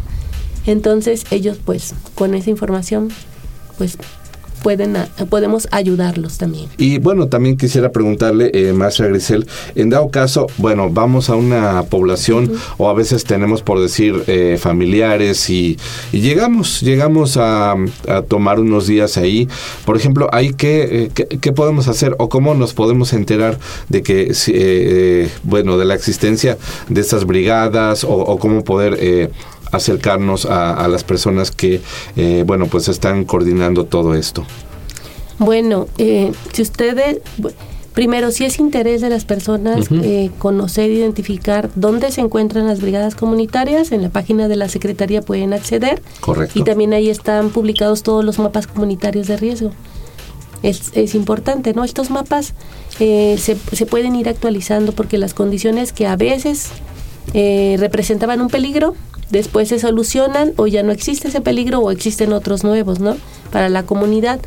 Entonces 0.66 1.24
ellos 1.30 1.58
pues 1.64 1.94
con 2.14 2.34
esa 2.34 2.50
información 2.50 3.08
pues 3.78 3.98
pueden, 4.62 4.96
podemos 5.28 5.68
ayudarlos 5.70 6.38
también. 6.38 6.68
Y 6.78 6.98
bueno, 6.98 7.28
también 7.28 7.56
quisiera 7.56 7.90
preguntarle, 7.90 8.50
eh, 8.54 8.72
Maestra 8.72 9.08
Grisel, 9.08 9.46
en 9.74 9.90
dado 9.90 10.10
caso, 10.10 10.46
bueno, 10.58 10.90
vamos 10.90 11.30
a 11.30 11.36
una 11.36 11.82
población 11.84 12.52
o 12.78 12.88
a 12.88 12.94
veces 12.94 13.24
tenemos, 13.24 13.62
por 13.62 13.80
decir, 13.80 14.22
eh, 14.26 14.56
familiares 14.58 15.50
y, 15.50 15.78
llegamos, 16.12 16.80
llegamos 16.80 17.36
a, 17.36 17.74
tomar 18.28 18.60
unos 18.60 18.86
días 18.86 19.16
ahí. 19.16 19.48
Por 19.84 19.96
ejemplo, 19.96 20.28
¿hay 20.32 20.52
que, 20.52 21.10
eh, 21.16 21.38
qué, 21.40 21.52
podemos 21.52 21.88
hacer 21.88 22.14
o 22.18 22.28
cómo 22.28 22.54
nos 22.54 22.74
podemos 22.74 23.12
enterar 23.12 23.58
de 23.88 24.02
que, 24.02 24.32
eh, 24.48 25.28
bueno, 25.42 25.78
de 25.78 25.84
la 25.84 25.94
existencia 25.94 26.58
de 26.88 27.00
estas 27.00 27.24
brigadas 27.24 28.04
o, 28.04 28.12
o 28.12 28.38
cómo 28.38 28.64
poder 28.64 29.30
acercarnos 29.72 30.44
a, 30.46 30.86
las 30.86 31.02
personas 31.02 31.50
que, 31.50 31.80
eh, 32.16 32.44
bueno, 32.46 32.66
pues 32.66 32.88
están 32.88 33.24
coordinando 33.24 33.86
todo 33.86 34.14
esto? 34.14 34.44
Bueno, 35.38 35.88
eh, 35.98 36.30
si 36.52 36.62
ustedes, 36.62 37.20
primero, 37.94 38.30
si 38.30 38.44
es 38.44 38.58
interés 38.58 39.00
de 39.00 39.08
las 39.08 39.24
personas 39.24 39.88
eh, 39.90 40.30
conocer, 40.38 40.90
identificar 40.90 41.70
dónde 41.74 42.12
se 42.12 42.20
encuentran 42.20 42.66
las 42.66 42.82
brigadas 42.82 43.14
comunitarias, 43.14 43.92
en 43.92 44.02
la 44.02 44.10
página 44.10 44.46
de 44.46 44.56
la 44.56 44.68
Secretaría 44.68 45.22
pueden 45.22 45.54
acceder. 45.54 46.02
Correcto. 46.20 46.58
Y 46.58 46.64
también 46.64 46.92
ahí 46.92 47.08
están 47.08 47.48
publicados 47.48 48.02
todos 48.02 48.24
los 48.24 48.38
mapas 48.38 48.66
comunitarios 48.66 49.26
de 49.26 49.38
riesgo. 49.38 49.72
Es, 50.62 50.92
es 50.92 51.14
importante, 51.16 51.72
¿no? 51.72 51.82
Estos 51.82 52.10
mapas 52.10 52.54
se, 52.98 53.36
se 53.36 53.86
pueden 53.86 54.14
ir 54.14 54.28
actualizando 54.28 54.92
porque 54.92 55.18
las 55.18 55.34
condiciones 55.34 55.92
que 55.92 56.06
a 56.06 56.14
veces 56.14 56.68
representaban 57.32 58.40
un 58.40 58.48
peligro, 58.48 58.94
después 59.32 59.68
se 59.68 59.80
solucionan 59.80 60.52
o 60.56 60.68
ya 60.68 60.82
no 60.82 60.92
existe 60.92 61.28
ese 61.28 61.40
peligro 61.40 61.80
o 61.80 61.90
existen 61.90 62.32
otros 62.32 62.62
nuevos, 62.62 63.00
¿no? 63.00 63.16
Para 63.50 63.68
la 63.68 63.82
comunidad. 63.82 64.40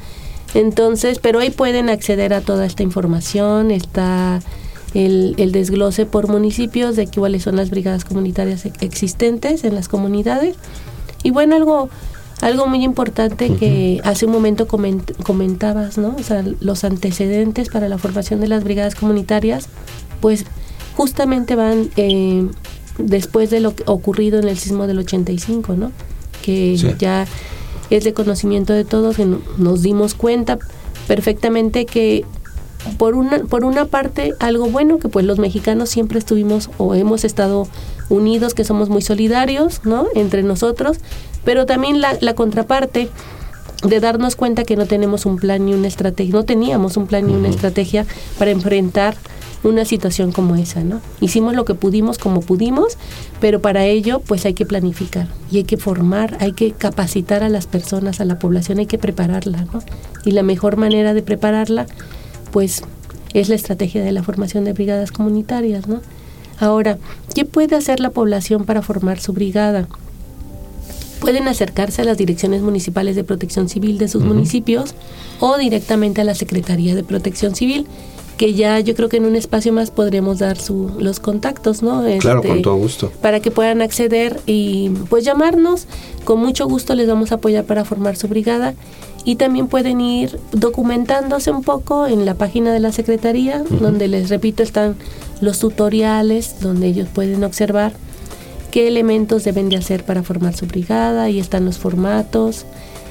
Entonces, 0.54 1.20
pero 1.20 1.40
ahí 1.40 1.50
pueden 1.50 1.90
acceder 1.90 2.34
a 2.34 2.40
toda 2.40 2.66
esta 2.66 2.84
información, 2.84 3.72
está 3.72 4.40
el, 4.94 5.34
el 5.38 5.52
desglose 5.52 6.06
por 6.06 6.30
municipios 6.30 6.96
de 6.96 7.08
cuáles 7.08 7.44
son 7.44 7.58
las 7.58 7.70
brigadas 7.70 8.06
comunitarias 8.06 8.66
existentes 8.80 9.66
en 9.66 9.76
las 9.76 9.90
comunidades. 9.90 10.56
Y 11.24 11.32
bueno, 11.32 11.56
algo 11.56 11.90
algo 12.42 12.68
muy 12.68 12.84
importante 12.84 13.56
que 13.56 14.02
hace 14.04 14.26
un 14.26 14.34
momento 14.34 14.68
comentabas, 14.68 15.98
¿no? 15.98 16.16
O 16.20 16.24
sea, 16.24 16.44
los 16.60 16.84
antecedentes 16.84 17.70
para 17.70 17.90
la 17.90 17.98
formación 17.98 18.40
de 18.40 18.48
las 18.48 18.64
brigadas 18.64 18.94
comunitarias, 18.94 19.68
pues 20.20 20.46
justamente 20.96 21.56
van 21.56 21.90
eh, 21.96 22.48
después 22.98 23.50
de 23.50 23.60
lo 23.60 23.74
ocurrido 23.86 24.40
en 24.40 24.48
el 24.48 24.58
sismo 24.58 24.88
del 24.88 25.00
85, 25.00 25.76
¿no? 25.76 25.92
Que 26.42 26.78
ya 26.98 27.28
es 27.90 28.04
de 28.04 28.14
conocimiento 28.14 28.74
de 28.74 28.86
todos, 28.86 29.18
que 29.18 29.28
nos 29.58 29.82
dimos 29.82 30.16
cuenta 30.16 30.58
perfectamente 31.08 31.86
que 31.86 32.26
por 32.98 33.16
una, 33.16 33.40
por 33.40 33.66
una 33.66 33.86
parte 33.86 34.34
algo 34.40 34.68
bueno 34.68 35.00
que 35.00 35.10
pues 35.10 35.26
los 35.26 35.40
mexicanos 35.40 35.90
siempre 35.90 36.20
estuvimos 36.20 36.70
o 36.78 36.94
hemos 36.94 37.24
estado 37.24 37.68
unidos, 38.10 38.54
que 38.54 38.64
somos 38.64 38.90
muy 38.90 39.02
solidarios, 39.02 39.82
¿no? 39.84 40.08
Entre 40.14 40.44
nosotros, 40.44 40.98
pero 41.44 41.66
también 41.66 42.02
la, 42.02 42.18
la 42.22 42.36
contraparte 42.36 43.10
de 43.84 44.00
darnos 44.00 44.36
cuenta 44.36 44.64
que 44.64 44.76
no 44.76 44.86
tenemos 44.86 45.26
un 45.26 45.38
plan 45.38 45.66
ni 45.66 45.74
una 45.74 45.88
estrategia, 45.88 46.34
no 46.34 46.44
teníamos 46.44 46.98
un 46.98 47.08
plan 47.08 47.26
ni 47.28 47.34
una 47.34 47.50
estrategia 47.50 48.06
para 48.38 48.52
enfrentar 48.52 49.16
una 49.66 49.84
situación 49.84 50.32
como 50.32 50.56
esa, 50.56 50.84
¿no? 50.84 51.02
Hicimos 51.22 51.56
lo 51.56 51.66
que 51.66 51.74
pudimos 51.74 52.18
como 52.18 52.42
pudimos, 52.42 52.98
pero 53.42 53.62
para 53.62 53.86
ello 53.86 54.22
pues 54.26 54.46
hay 54.46 54.54
que 54.54 54.66
planificar 54.66 55.28
y 55.52 55.58
hay 55.58 55.64
que 55.64 55.78
formar, 55.78 56.38
hay 56.40 56.54
que 56.54 56.72
capacitar 56.72 57.44
a 57.44 57.50
las 57.50 57.66
personas, 57.66 58.22
a 58.22 58.26
la 58.26 58.40
población, 58.40 58.80
hay 58.80 58.86
que 58.86 58.98
prepararla, 58.98 59.66
¿no? 59.66 59.82
Y 60.24 60.32
la 60.32 60.44
mejor 60.44 60.78
manera 60.78 61.14
de 61.14 61.24
prepararla 61.24 61.88
pues 62.52 62.84
es 63.34 63.50
la 63.50 63.56
estrategia 63.56 64.04
de 64.04 64.12
la 64.12 64.24
formación 64.24 64.64
de 64.66 64.74
brigadas 64.74 65.12
comunitarias, 65.12 65.88
¿no? 65.88 66.02
Ahora, 66.60 66.98
¿qué 67.34 67.44
puede 67.44 67.76
hacer 67.76 68.00
la 68.00 68.12
población 68.12 68.66
para 68.66 68.82
formar 68.82 69.20
su 69.20 69.34
brigada? 69.34 69.88
Pueden 71.20 71.48
acercarse 71.48 72.04
a 72.04 72.06
las 72.06 72.18
direcciones 72.18 72.62
municipales 72.62 73.16
de 73.16 73.24
protección 73.24 73.68
civil 73.68 73.98
de 73.98 74.08
sus 74.08 74.24
municipios 74.24 74.94
o 75.40 75.58
directamente 75.58 76.22
a 76.22 76.24
la 76.24 76.36
Secretaría 76.36 76.94
de 76.94 77.04
Protección 77.04 77.56
Civil 77.56 77.88
que 78.38 78.54
ya 78.54 78.80
yo 78.80 78.96
creo 78.96 79.10
que 79.10 79.18
en 79.18 79.26
un 79.26 79.36
espacio 79.36 79.72
más 79.72 79.92
podremos 79.92 80.40
dar 80.40 80.58
su, 80.58 80.92
los 81.00 81.20
contactos, 81.20 81.82
¿no? 81.82 82.04
claro, 82.20 82.42
con 82.42 82.52
este, 82.52 82.64
todo 82.64 82.76
gusto. 82.76 83.12
Para 83.22 83.40
que 83.40 83.52
puedan 83.52 83.82
acceder 83.82 84.42
y 84.46 84.90
pues 85.10 85.24
llamarnos. 85.24 85.88
Con 86.24 86.40
mucho 86.40 86.68
gusto 86.68 86.96
les 86.96 87.08
vamos 87.08 87.32
a 87.32 87.36
apoyar 87.36 87.66
para 87.66 87.86
formar 87.86 88.16
su 88.16 88.28
brigada. 88.28 88.74
Y 89.24 89.38
también 89.38 89.68
pueden 89.68 90.02
ir 90.02 90.40
documentándose 90.52 91.50
un 91.50 91.64
poco 91.64 92.06
en 92.06 92.26
la 92.26 92.36
página 92.36 92.72
de 92.72 92.80
la 92.80 92.92
Secretaría, 92.92 93.64
donde 93.82 94.08
les 94.08 94.30
repito 94.30 94.62
están 94.62 94.96
los 95.42 95.58
tutoriales, 95.58 96.60
donde 96.62 96.88
ellos 96.88 97.08
pueden 97.12 97.44
observar 97.44 97.94
qué 98.70 98.88
elementos 98.88 99.44
deben 99.44 99.70
de 99.70 99.78
hacer 99.78 100.04
para 100.04 100.22
formar 100.22 100.56
su 100.56 100.68
brigada, 100.68 101.28
y 101.32 101.40
están 101.40 101.66
los 101.66 101.80
formatos, 101.80 102.68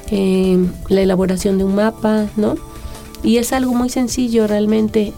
eh, 0.09 0.57
la 0.87 1.01
elaboración 1.01 1.57
de 1.57 1.65
un 1.65 1.75
mapa, 1.75 2.27
¿no? 2.37 2.55
Y 3.25 3.37
es 3.37 3.51
algo 3.51 3.73
muy 3.73 3.89
sencillo 3.89 4.47
realmente. 4.47 5.11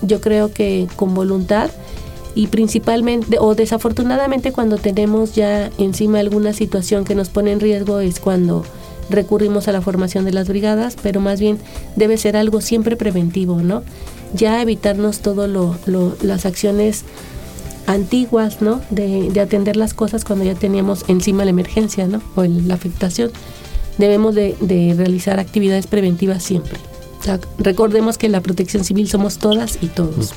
yo 0.00 0.20
creo 0.20 0.52
que 0.52 0.88
con 0.96 1.14
voluntad 1.14 1.70
y 2.36 2.48
principalmente 2.48 3.38
o 3.38 3.54
desafortunadamente 3.54 4.50
cuando 4.52 4.78
tenemos 4.78 5.34
ya 5.34 5.70
encima 5.78 6.18
alguna 6.18 6.52
situación 6.52 7.04
que 7.04 7.14
nos 7.14 7.28
pone 7.28 7.52
en 7.52 7.60
riesgo 7.60 8.00
es 8.00 8.18
cuando 8.18 8.64
recurrimos 9.10 9.68
a 9.68 9.72
la 9.72 9.82
formación 9.82 10.24
de 10.24 10.32
las 10.32 10.48
brigadas, 10.48 10.96
pero 11.02 11.20
más 11.20 11.40
bien 11.40 11.58
debe 11.96 12.16
ser 12.16 12.36
algo 12.36 12.60
siempre 12.60 12.96
preventivo, 12.96 13.62
¿no? 13.62 13.82
Ya 14.32 14.60
evitarnos 14.62 15.20
todo 15.20 15.46
lo, 15.46 15.76
las 16.22 16.46
acciones 16.46 17.04
antiguas, 17.86 18.62
¿no? 18.62 18.80
De, 18.90 19.30
atender 19.40 19.76
las 19.76 19.94
cosas 19.94 20.24
cuando 20.24 20.44
ya 20.44 20.54
teníamos 20.54 21.04
encima 21.08 21.44
la 21.44 21.50
emergencia, 21.50 22.06
¿no? 22.06 22.22
O 22.34 22.44
la 22.44 22.74
afectación. 22.74 23.30
Debemos 23.98 24.34
de, 24.34 24.56
realizar 24.96 25.38
actividades 25.38 25.86
preventivas 25.86 26.42
siempre. 26.42 26.78
Recordemos 27.58 28.18
que 28.18 28.28
la 28.28 28.40
protección 28.40 28.84
civil 28.84 29.08
somos 29.08 29.38
todas 29.38 29.78
y 29.80 29.88
todos. 29.88 30.34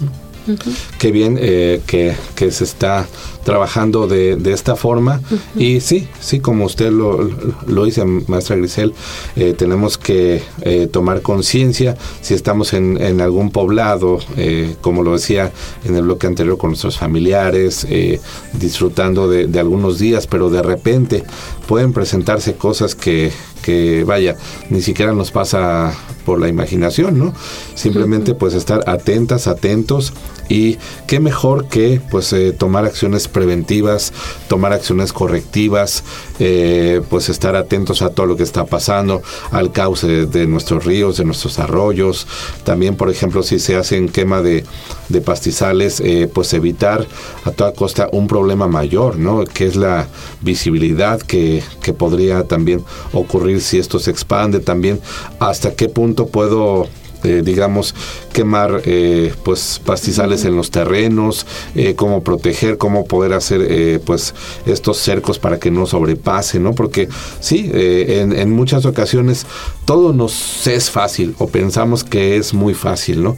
Qué 0.97 1.11
bien 1.11 1.37
eh, 1.39 1.81
que, 1.85 2.15
se 2.51 2.63
está 2.63 3.05
trabajando 3.43 4.07
de, 4.07 4.37
esta 4.51 4.75
forma. 4.75 5.21
Y 5.55 5.81
sí, 5.81 6.07
sí, 6.19 6.39
como 6.39 6.65
usted 6.65 6.91
lo, 6.91 7.29
lo 7.65 7.85
dice, 7.85 8.05
maestra 8.05 8.55
Grisel, 8.55 8.93
eh, 9.35 9.53
tenemos 9.57 9.97
que 9.97 10.41
eh, 10.61 10.87
tomar 10.87 11.21
conciencia 11.21 11.97
si 12.21 12.33
estamos 12.33 12.73
en, 12.73 13.01
en, 13.01 13.21
algún 13.21 13.51
poblado, 13.51 14.19
como 14.81 15.03
lo 15.03 15.13
decía 15.13 15.51
en 15.83 15.95
el 15.95 16.03
bloque 16.03 16.27
anterior 16.27 16.57
con 16.57 16.71
nuestros 16.71 16.97
familiares, 16.97 17.85
disfrutando 18.53 19.27
de, 19.27 19.47
de 19.47 19.59
algunos 19.59 19.99
días, 19.99 20.27
pero 20.27 20.49
de 20.49 20.61
repente 20.61 21.23
pueden 21.67 21.93
presentarse 21.93 22.55
cosas 22.55 22.95
que, 22.95 23.31
que 23.67 24.05
vaya, 24.05 24.37
ni 24.69 24.81
siquiera 24.81 25.11
nos 25.11 25.31
pasa 25.31 25.93
por 26.25 26.39
la 26.39 26.47
imaginación, 26.47 27.19
¿no? 27.19 27.33
Simplemente 27.75 28.33
pues 28.33 28.53
estar 28.53 28.81
atentas, 28.87 29.45
atentos 29.47 30.13
y 30.47 30.77
qué 31.05 31.19
mejor 31.19 31.67
que 31.67 31.99
pues 32.09 32.31
eh, 32.31 32.53
tomar 32.53 32.85
acciones 32.85 33.27
preventivas, 33.27 34.13
tomar 34.47 34.71
acciones 34.71 35.11
correctivas, 35.11 36.05
eh, 36.39 37.01
pues 37.09 37.29
estar 37.29 37.55
atentos 37.55 38.01
a 38.01 38.09
todo 38.09 38.25
lo 38.25 38.35
que 38.35 38.43
está 38.43 38.65
pasando, 38.65 39.21
al 39.51 39.71
cauce 39.71 40.25
de, 40.25 40.47
nuestros 40.47 40.85
ríos, 40.85 41.17
de 41.17 41.25
nuestros 41.25 41.59
arroyos, 41.59 42.27
también 42.63 42.95
por 42.95 43.09
ejemplo 43.09 43.43
si 43.43 43.59
se 43.59 43.75
hacen 43.75 44.09
quema 44.09 44.41
de, 44.41 44.63
de 45.09 45.21
pastizales, 45.21 45.99
eh, 45.99 46.29
pues 46.31 46.53
evitar 46.53 47.07
a 47.45 47.51
toda 47.51 47.73
costa 47.73 48.09
un 48.11 48.27
problema 48.27 48.67
mayor, 48.67 49.17
¿no? 49.17 49.45
Que 49.45 49.65
es 49.65 49.75
la 49.75 50.07
visibilidad 50.41 51.21
que, 51.21 51.63
que 51.81 51.93
podría 51.93 52.43
también 52.43 52.83
ocurrir 53.13 53.61
si 53.61 53.77
esto 53.77 53.99
se 53.99 54.11
expande, 54.11 54.59
también 54.59 54.99
hasta 55.39 55.73
qué 55.75 55.89
punto 55.89 56.27
puedo 56.27 56.87
eh, 57.23 57.41
digamos, 57.43 57.95
quemar 58.31 58.81
eh, 58.85 59.33
pues 59.43 59.81
pastizales 59.83 60.45
en 60.45 60.55
los 60.55 60.69
terrenos, 60.69 61.47
eh, 61.75 61.95
cómo 61.95 62.23
proteger, 62.23 62.77
cómo 62.77 63.05
poder 63.05 63.33
hacer 63.33 64.01
pues 64.01 64.35
estos 64.65 64.97
cercos 64.97 65.39
para 65.39 65.59
que 65.59 65.71
no 65.71 65.85
sobrepase, 65.85 66.59
¿no? 66.59 66.73
Porque 66.73 67.09
sí, 67.39 67.69
en, 67.73 68.51
muchas 68.51 68.85
ocasiones 68.85 69.45
todo 69.85 70.13
nos 70.13 70.67
es 70.67 70.89
fácil 70.89 71.35
o 71.39 71.47
pensamos 71.47 72.03
que 72.03 72.37
es 72.37 72.53
muy 72.53 72.73
fácil, 72.73 73.23
¿no? 73.23 73.37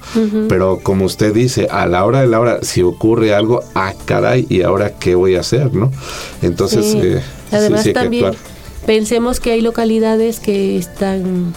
Pero 0.49 0.79
como 0.83 1.05
usted 1.05 1.33
dice, 1.33 1.67
a 1.71 1.85
la 1.85 2.05
hora 2.05 2.21
de 2.21 2.27
la 2.27 2.39
hora, 2.39 2.59
si 2.61 2.81
ocurre 2.81 3.33
algo, 3.33 3.63
ah, 3.75 3.93
caray, 4.05 4.45
¿y 4.49 4.61
ahora 4.61 4.93
qué 4.99 5.15
voy 5.15 5.35
a 5.35 5.39
hacer, 5.39 5.73
no? 5.73 5.91
Entonces, 6.41 6.97
Además, 7.51 7.87
también 7.93 8.33
pensemos 8.85 9.39
que 9.39 9.51
hay 9.51 9.61
localidades 9.61 10.39
que 10.39 10.77
están 10.77 11.53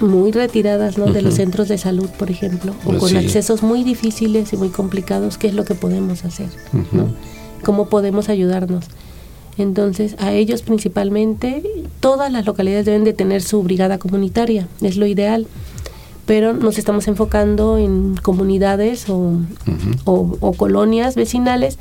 muy 0.00 0.32
retiradas 0.32 0.98
¿no? 0.98 1.06
de 1.06 1.22
los 1.22 1.34
centros 1.34 1.68
de 1.68 1.78
salud, 1.78 2.08
por 2.18 2.30
ejemplo, 2.30 2.74
o 2.84 2.90
pues 2.90 2.98
con 3.00 3.16
accesos 3.16 3.62
muy 3.62 3.84
difíciles 3.84 4.52
y 4.52 4.56
muy 4.56 4.68
complicados, 4.68 5.38
¿qué 5.38 5.48
es 5.48 5.54
lo 5.54 5.64
que 5.64 5.74
podemos 5.74 6.24
hacer? 6.24 6.48
¿Cómo 7.64 7.88
podemos 7.88 8.28
ayudarnos? 8.28 8.84
Entonces, 9.58 10.16
a 10.18 10.32
ellos 10.32 10.62
principalmente, 10.62 11.62
todas 12.00 12.30
las 12.30 12.44
localidades 12.44 12.84
deben 12.84 13.04
de 13.04 13.14
tener 13.14 13.42
su 13.42 13.62
brigada 13.62 13.98
comunitaria, 13.98 14.68
es 14.82 14.96
lo 14.96 15.06
ideal, 15.06 15.46
pero 16.26 16.52
nos 16.52 16.76
estamos 16.76 17.08
enfocando 17.08 17.78
en 17.78 18.16
comunidades 18.16 19.08
o, 19.08 19.40
o 20.04 20.52
colonias 20.52 21.14
vecinales 21.14 21.78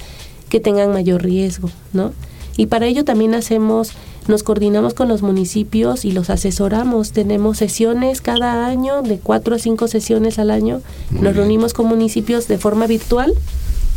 que 0.49 0.59
tengan 0.59 0.93
mayor 0.93 1.23
riesgo, 1.23 1.69
¿no? 1.91 2.13
Y 2.57 2.67
para 2.67 2.85
ello 2.85 3.03
también 3.03 3.33
hacemos 3.33 3.91
nos 4.27 4.43
coordinamos 4.43 4.93
con 4.93 5.07
los 5.07 5.21
municipios 5.21 6.05
y 6.05 6.11
los 6.11 6.29
asesoramos. 6.29 7.11
Tenemos 7.11 7.57
sesiones 7.57 8.21
cada 8.21 8.65
año, 8.65 9.01
de 9.01 9.19
cuatro 9.19 9.55
a 9.55 9.59
cinco 9.59 9.87
sesiones 9.87 10.39
al 10.39 10.51
año. 10.51 10.81
nos 11.11 11.35
reunimos 11.35 11.73
con 11.73 11.87
municipios 11.87 12.47
de 12.47 12.57
forma 12.57 12.87
virtual. 12.87 13.33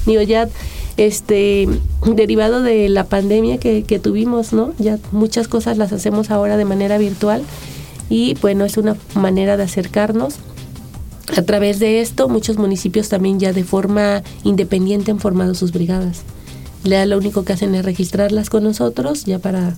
Digo, 0.06 0.22
ya 0.22 0.48
este, 0.96 1.68
derivado 2.04 2.62
de 2.62 2.88
la 2.88 3.04
pandemia 3.04 3.58
que, 3.58 3.84
que 3.84 3.98
tuvimos, 3.98 4.52
¿no? 4.52 4.74
Ya 4.78 4.98
muchas 5.12 5.48
cosas 5.48 5.78
las 5.78 5.92
hacemos 5.92 6.30
ahora 6.30 6.56
de 6.56 6.64
manera 6.64 6.98
virtual 6.98 7.42
y 8.10 8.34
bueno, 8.40 8.64
es 8.64 8.76
una 8.76 8.96
manera 9.14 9.56
de 9.56 9.64
acercarnos. 9.64 10.36
A 11.36 11.42
través 11.42 11.78
de 11.78 12.00
esto, 12.00 12.28
muchos 12.28 12.56
municipios 12.56 13.08
también 13.08 13.38
ya 13.38 13.52
de 13.52 13.64
forma 13.64 14.22
independiente 14.44 15.10
han 15.10 15.20
formado 15.20 15.54
sus 15.54 15.72
brigadas. 15.72 16.22
Ya 16.84 17.04
lo 17.04 17.18
único 17.18 17.44
que 17.44 17.52
hacen 17.52 17.74
es 17.74 17.84
registrarlas 17.84 18.48
con 18.48 18.64
nosotros, 18.64 19.24
ya 19.24 19.38
para 19.38 19.76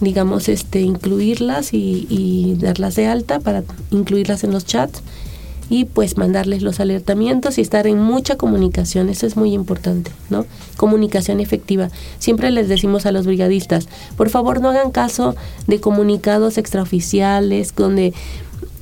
digamos, 0.00 0.48
este, 0.48 0.80
incluirlas 0.80 1.72
y, 1.72 2.56
darlas 2.58 2.96
de 2.96 3.06
alta 3.06 3.40
para 3.40 3.64
incluirlas 3.90 4.44
en 4.44 4.52
los 4.52 4.64
chats 4.64 5.02
y 5.70 5.86
pues 5.86 6.18
mandarles 6.18 6.62
los 6.62 6.78
alertamientos 6.78 7.56
y 7.56 7.62
estar 7.62 7.86
en 7.86 7.98
mucha 7.98 8.36
comunicación, 8.36 9.08
eso 9.08 9.26
es 9.26 9.36
muy 9.36 9.54
importante, 9.54 10.10
¿no? 10.28 10.44
Comunicación 10.76 11.40
efectiva. 11.40 11.88
Siempre 12.18 12.50
les 12.50 12.68
decimos 12.68 13.06
a 13.06 13.12
los 13.12 13.26
brigadistas, 13.26 13.88
por 14.16 14.28
favor 14.28 14.60
no 14.60 14.68
hagan 14.68 14.90
caso 14.90 15.34
de 15.66 15.80
comunicados 15.80 16.58
extraoficiales 16.58 17.74
donde 17.74 18.12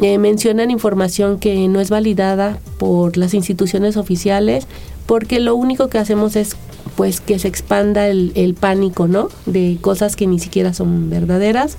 eh, 0.01 0.19
mencionan 0.19 0.73
información 0.73 1.39
que 1.39 1.69
no 1.69 1.81
es 1.81 1.89
validada 1.89 2.59
por 2.79 3.17
las 3.17 3.35
instituciones 3.35 3.97
oficiales, 3.97 4.67
porque 5.07 5.39
lo 5.39 5.55
único 5.55 5.89
que 5.89 5.99
hacemos 5.99 6.35
es 6.35 6.57
pues 6.97 7.21
que 7.21 7.39
se 7.39 7.49
expanda 7.49 8.09
el, 8.09 8.57
pánico, 8.59 9.09
¿no? 9.09 9.29
De 9.47 9.79
cosas 9.81 10.17
que 10.17 10.27
ni 10.27 10.39
siquiera 10.39 10.75
son 10.75 11.11
verdaderas. 11.11 11.77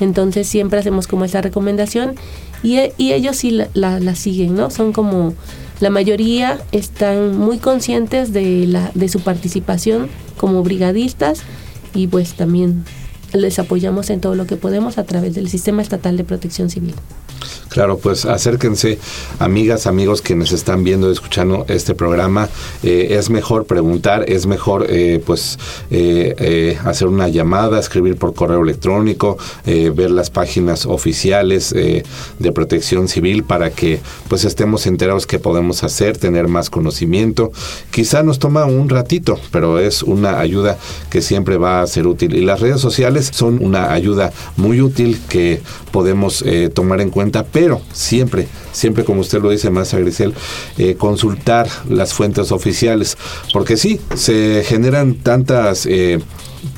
Entonces 0.00 0.46
siempre 0.46 0.78
hacemos 0.78 1.06
como 1.06 1.24
esa 1.24 1.40
recomendación 1.40 2.14
y, 2.62 2.78
y 2.96 3.12
ellos 3.12 3.36
sí 3.36 3.50
la, 3.50 3.68
la, 4.00 4.14
siguen, 4.14 4.54
¿no? 4.54 4.70
Son 4.70 4.92
como, 4.92 5.34
la 5.80 5.90
mayoría 5.90 6.60
están 6.72 7.36
muy 7.36 7.58
conscientes 7.58 8.32
de, 8.32 8.66
la, 8.66 8.90
de 8.94 9.08
su 9.08 9.20
participación 9.20 10.08
como 10.36 10.62
brigadistas 10.62 11.42
y 11.94 12.06
pues 12.06 12.34
también 12.34 12.84
les 13.32 13.58
apoyamos 13.58 14.10
en 14.10 14.20
todo 14.20 14.34
lo 14.34 14.46
que 14.46 14.56
podemos 14.56 14.98
a 14.98 15.04
través 15.04 15.34
del 15.34 15.48
Sistema 15.48 15.82
Estatal 15.82 16.16
de 16.16 16.24
Protección 16.24 16.70
Civil. 16.70 16.94
Claro, 17.72 17.96
pues 17.96 18.26
acérquense, 18.26 18.98
amigas, 19.38 19.86
amigos 19.86 20.20
quienes 20.20 20.52
están 20.52 20.84
viendo 20.84 21.08
y 21.08 21.12
escuchando 21.12 21.64
este 21.68 21.94
programa. 21.94 22.50
Eh, 22.82 23.16
es 23.18 23.30
mejor 23.30 23.64
preguntar, 23.64 24.26
es 24.28 24.44
mejor 24.44 24.84
eh, 24.90 25.22
pues 25.24 25.58
eh, 25.90 26.76
hacer 26.84 27.08
una 27.08 27.28
llamada, 27.28 27.80
escribir 27.80 28.16
por 28.16 28.34
correo 28.34 28.62
electrónico, 28.62 29.38
ver 29.64 30.10
las 30.10 30.28
páginas 30.28 30.84
oficiales 30.84 31.70
de 31.72 32.52
protección 32.52 33.08
civil 33.08 33.42
para 33.42 33.70
que 33.70 34.00
pues 34.28 34.44
estemos 34.44 34.86
enterados 34.86 35.26
qué 35.26 35.38
podemos 35.38 35.82
hacer, 35.82 36.18
tener 36.18 36.48
más 36.48 36.68
conocimiento. 36.68 37.52
Quizá 37.90 38.22
nos 38.22 38.38
toma 38.38 38.66
un 38.66 38.90
ratito, 38.90 39.38
pero 39.50 39.78
es 39.78 40.02
una 40.02 40.40
ayuda 40.40 40.76
que 41.08 41.22
siempre 41.22 41.56
va 41.56 41.80
a 41.80 41.86
ser 41.86 42.06
útil. 42.06 42.34
Y 42.34 42.42
las 42.42 42.60
redes 42.60 42.80
sociales 42.82 43.30
son 43.32 43.64
una 43.64 43.92
ayuda 43.92 44.30
muy 44.56 44.82
útil 44.82 45.18
que 45.28 45.62
podemos 45.90 46.44
tomar 46.74 47.00
en 47.00 47.10
cuenta 47.10 47.44
pero 47.44 47.61
siempre, 47.92 48.48
siempre 48.72 49.04
como 49.04 49.20
usted 49.20 49.40
lo 49.40 49.50
dice, 49.50 49.70
más 49.70 49.94
Grisel, 49.94 50.34
eh, 50.78 50.94
consultar 50.96 51.68
las 51.88 52.12
fuentes 52.12 52.52
oficiales, 52.52 53.16
porque 53.52 53.76
sí, 53.76 54.00
se 54.14 54.64
generan 54.66 55.14
tantas... 55.14 55.86
Eh, 55.86 56.20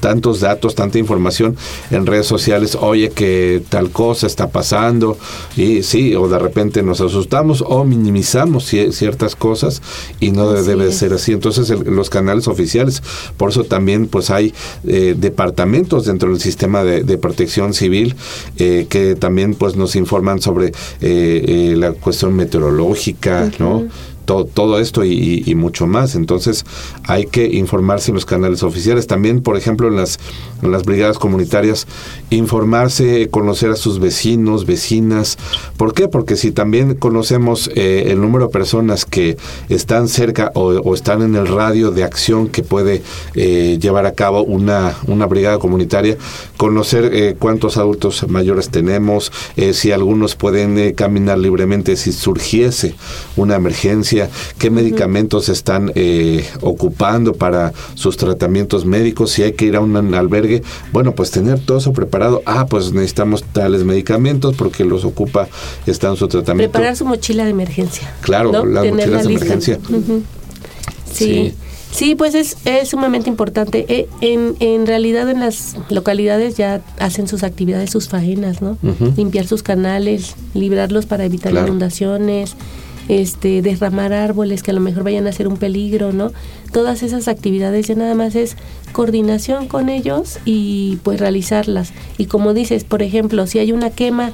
tantos 0.00 0.40
datos, 0.40 0.74
tanta 0.74 0.98
información 0.98 1.56
en 1.90 2.06
redes 2.06 2.26
sociales, 2.26 2.76
oye 2.80 3.10
que 3.10 3.62
tal 3.68 3.90
cosa 3.90 4.26
está 4.26 4.48
pasando 4.48 5.16
y 5.56 5.82
sí, 5.82 6.14
o 6.14 6.28
de 6.28 6.38
repente 6.38 6.82
nos 6.82 7.00
asustamos 7.00 7.62
o 7.66 7.84
minimizamos 7.84 8.64
ciertas 8.64 9.36
cosas 9.36 9.82
y 10.20 10.30
no 10.30 10.50
debe 10.52 10.92
ser 10.92 11.12
así. 11.12 11.32
Entonces 11.32 11.70
los 11.70 12.10
canales 12.10 12.48
oficiales, 12.48 13.02
por 13.36 13.50
eso 13.50 13.64
también 13.64 14.06
pues 14.06 14.30
hay 14.30 14.54
eh, 14.86 15.14
departamentos 15.16 16.06
dentro 16.06 16.30
del 16.30 16.40
sistema 16.40 16.84
de, 16.84 17.14
protección 17.18 17.74
civil 17.74 18.16
eh, 18.58 18.86
que 18.88 19.14
también 19.14 19.54
pues 19.54 19.76
nos 19.76 19.96
informan 19.96 20.40
sobre 20.40 20.72
eh, 21.00 21.74
la 21.76 21.92
cuestión 21.92 22.34
meteorológica, 22.34 23.50
¿no? 23.58 23.88
Todo 24.24 24.78
esto 24.78 25.04
y, 25.04 25.54
mucho 25.54 25.86
más. 25.86 26.14
Entonces 26.14 26.64
hay 27.04 27.26
que 27.26 27.46
informarse 27.46 28.10
en 28.10 28.16
los 28.16 28.26
canales 28.26 28.62
oficiales. 28.62 29.06
También, 29.06 29.42
por 29.42 29.56
ejemplo, 29.56 29.88
en 29.88 29.96
las, 29.96 30.18
las 30.62 30.84
brigadas 30.84 31.18
comunitarias, 31.18 31.86
informarse, 32.30 33.28
conocer 33.30 33.70
a 33.70 33.76
sus 33.76 33.98
vecinos, 34.00 34.66
vecinas. 34.66 35.38
¿Por 35.76 35.94
qué? 35.94 36.08
Porque 36.08 36.36
si 36.36 36.50
también 36.50 36.94
conocemos 36.94 37.70
eh, 37.74 38.06
el 38.08 38.20
número 38.20 38.46
de 38.46 38.52
personas 38.52 39.04
que 39.04 39.36
están 39.68 40.08
cerca 40.08 40.50
o, 40.54 40.94
están 40.94 41.22
en 41.22 41.34
el 41.36 41.46
radio 41.46 41.90
de 41.90 42.04
acción 42.04 42.48
que 42.48 42.62
puede 42.62 43.02
eh, 43.34 43.78
llevar 43.80 44.06
a 44.06 44.12
cabo 44.12 44.42
una, 44.42 44.96
una 45.06 45.26
brigada 45.26 45.58
comunitaria, 45.58 46.16
conocer 46.56 47.10
eh, 47.12 47.36
cuántos 47.38 47.76
adultos 47.76 48.26
mayores 48.28 48.70
tenemos, 48.70 49.32
si 49.72 49.92
algunos 49.92 50.36
pueden 50.36 50.94
caminar 50.94 51.38
libremente 51.38 51.96
si 51.96 52.12
surgiese 52.12 52.94
una 53.36 53.56
emergencia, 53.56 54.13
qué 54.58 54.70
medicamentos 54.70 55.48
están 55.48 55.92
ocupando 56.60 57.34
para 57.34 57.72
sus 57.94 58.16
tratamientos 58.16 58.84
médicos, 58.84 59.30
si 59.30 59.42
hay 59.42 59.52
que 59.52 59.66
ir 59.66 59.76
a 59.76 59.80
un 59.80 60.14
albergue, 60.14 60.62
bueno, 60.92 61.14
pues 61.14 61.30
tener 61.30 61.60
todo 61.60 61.78
eso 61.78 61.92
preparado. 61.92 62.42
Ah, 62.46 62.66
pues 62.66 62.92
necesitamos 62.92 63.44
tales 63.44 63.84
medicamentos 63.84 64.54
porque 64.56 64.84
los 64.84 65.04
ocupa, 65.04 65.48
está 65.86 66.08
en 66.08 66.16
su 66.16 66.28
tratamiento. 66.28 66.72
Preparar 66.72 66.96
su 66.96 67.04
mochila 67.04 67.44
de 67.44 67.50
emergencia. 67.50 68.12
Claro, 68.20 68.64
las 68.64 68.86
mochilas 68.86 69.24
de 69.24 69.34
emergencia. 69.34 69.78
sí. 71.12 71.54
sí. 71.90 72.14
pues 72.14 72.34
es, 72.34 72.56
es 72.64 72.88
sumamente 72.88 73.28
importante. 73.28 73.86
Eh, 73.88 74.08
en, 74.20 74.56
en 74.60 74.86
realidad 74.86 75.28
en 75.30 75.40
las 75.40 75.76
localidades 75.90 76.56
ya 76.56 76.82
hacen 76.98 77.28
sus 77.28 77.42
actividades, 77.42 77.90
sus 77.90 78.08
faenas, 78.08 78.62
¿no? 78.62 78.78
Limpiar 79.16 79.46
sus 79.46 79.62
canales, 79.62 80.34
librarlos 80.54 81.06
para 81.06 81.24
evitar 81.24 81.52
inundaciones, 81.52 82.56
este, 83.08 83.62
derramar 83.62 84.12
árboles 84.12 84.62
que 84.62 84.70
a 84.70 84.74
lo 84.74 84.80
mejor 84.80 85.04
vayan 85.04 85.26
a 85.26 85.32
ser 85.32 85.48
un 85.48 85.56
peligro, 85.56 86.12
¿no? 86.12 86.32
Todas 86.72 87.02
esas 87.02 87.28
actividades 87.28 87.86
ya 87.88 87.94
nada 87.94 88.14
más 88.14 88.34
es 88.34 88.56
coordinación 88.92 89.68
con 89.68 89.88
ellos 89.88 90.38
y 90.44 90.98
pues 91.02 91.20
realizarlas. 91.20 91.92
Y 92.18 92.26
como 92.26 92.54
dices, 92.54 92.84
por 92.84 93.02
ejemplo, 93.02 93.46
si 93.46 93.58
hay 93.58 93.72
una 93.72 93.90
quema 93.90 94.32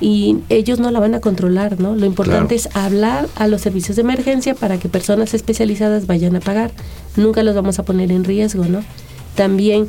y 0.00 0.38
ellos 0.48 0.80
no 0.80 0.90
la 0.90 1.00
van 1.00 1.14
a 1.14 1.20
controlar, 1.20 1.80
¿no? 1.80 1.94
Lo 1.94 2.04
importante 2.06 2.54
es 2.54 2.68
hablar 2.74 3.28
a 3.36 3.46
los 3.46 3.62
servicios 3.62 3.96
de 3.96 4.02
emergencia 4.02 4.54
para 4.54 4.78
que 4.78 4.88
personas 4.88 5.34
especializadas 5.34 6.06
vayan 6.06 6.36
a 6.36 6.40
pagar. 6.40 6.72
Nunca 7.16 7.42
los 7.42 7.54
vamos 7.54 7.78
a 7.78 7.84
poner 7.84 8.10
en 8.12 8.24
riesgo, 8.24 8.64
¿no? 8.64 8.82
También 9.34 9.88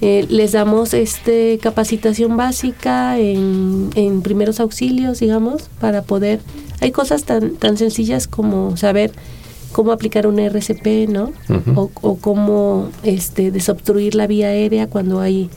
eh, 0.00 0.26
les 0.28 0.52
damos 0.52 0.94
este 0.94 1.58
capacitación 1.62 2.36
básica 2.36 3.18
en, 3.18 3.90
en 3.94 4.22
primeros 4.22 4.60
auxilios, 4.60 5.20
digamos, 5.20 5.68
para 5.80 6.02
poder 6.02 6.40
hay 6.80 6.92
cosas 6.92 7.24
tan, 7.24 7.56
tan 7.56 7.76
sencillas 7.76 8.26
como 8.26 8.76
saber 8.76 9.12
cómo 9.72 9.92
aplicar 9.92 10.26
un 10.26 10.38
RCP, 10.38 11.08
¿no? 11.08 11.32
o, 11.76 11.90
o, 12.00 12.16
cómo 12.16 12.88
este, 13.02 13.50
desobstruir 13.50 14.14
la 14.14 14.26
vía 14.26 14.48
aérea 14.48 14.88
cuando 14.88 15.20
hay 15.20 15.50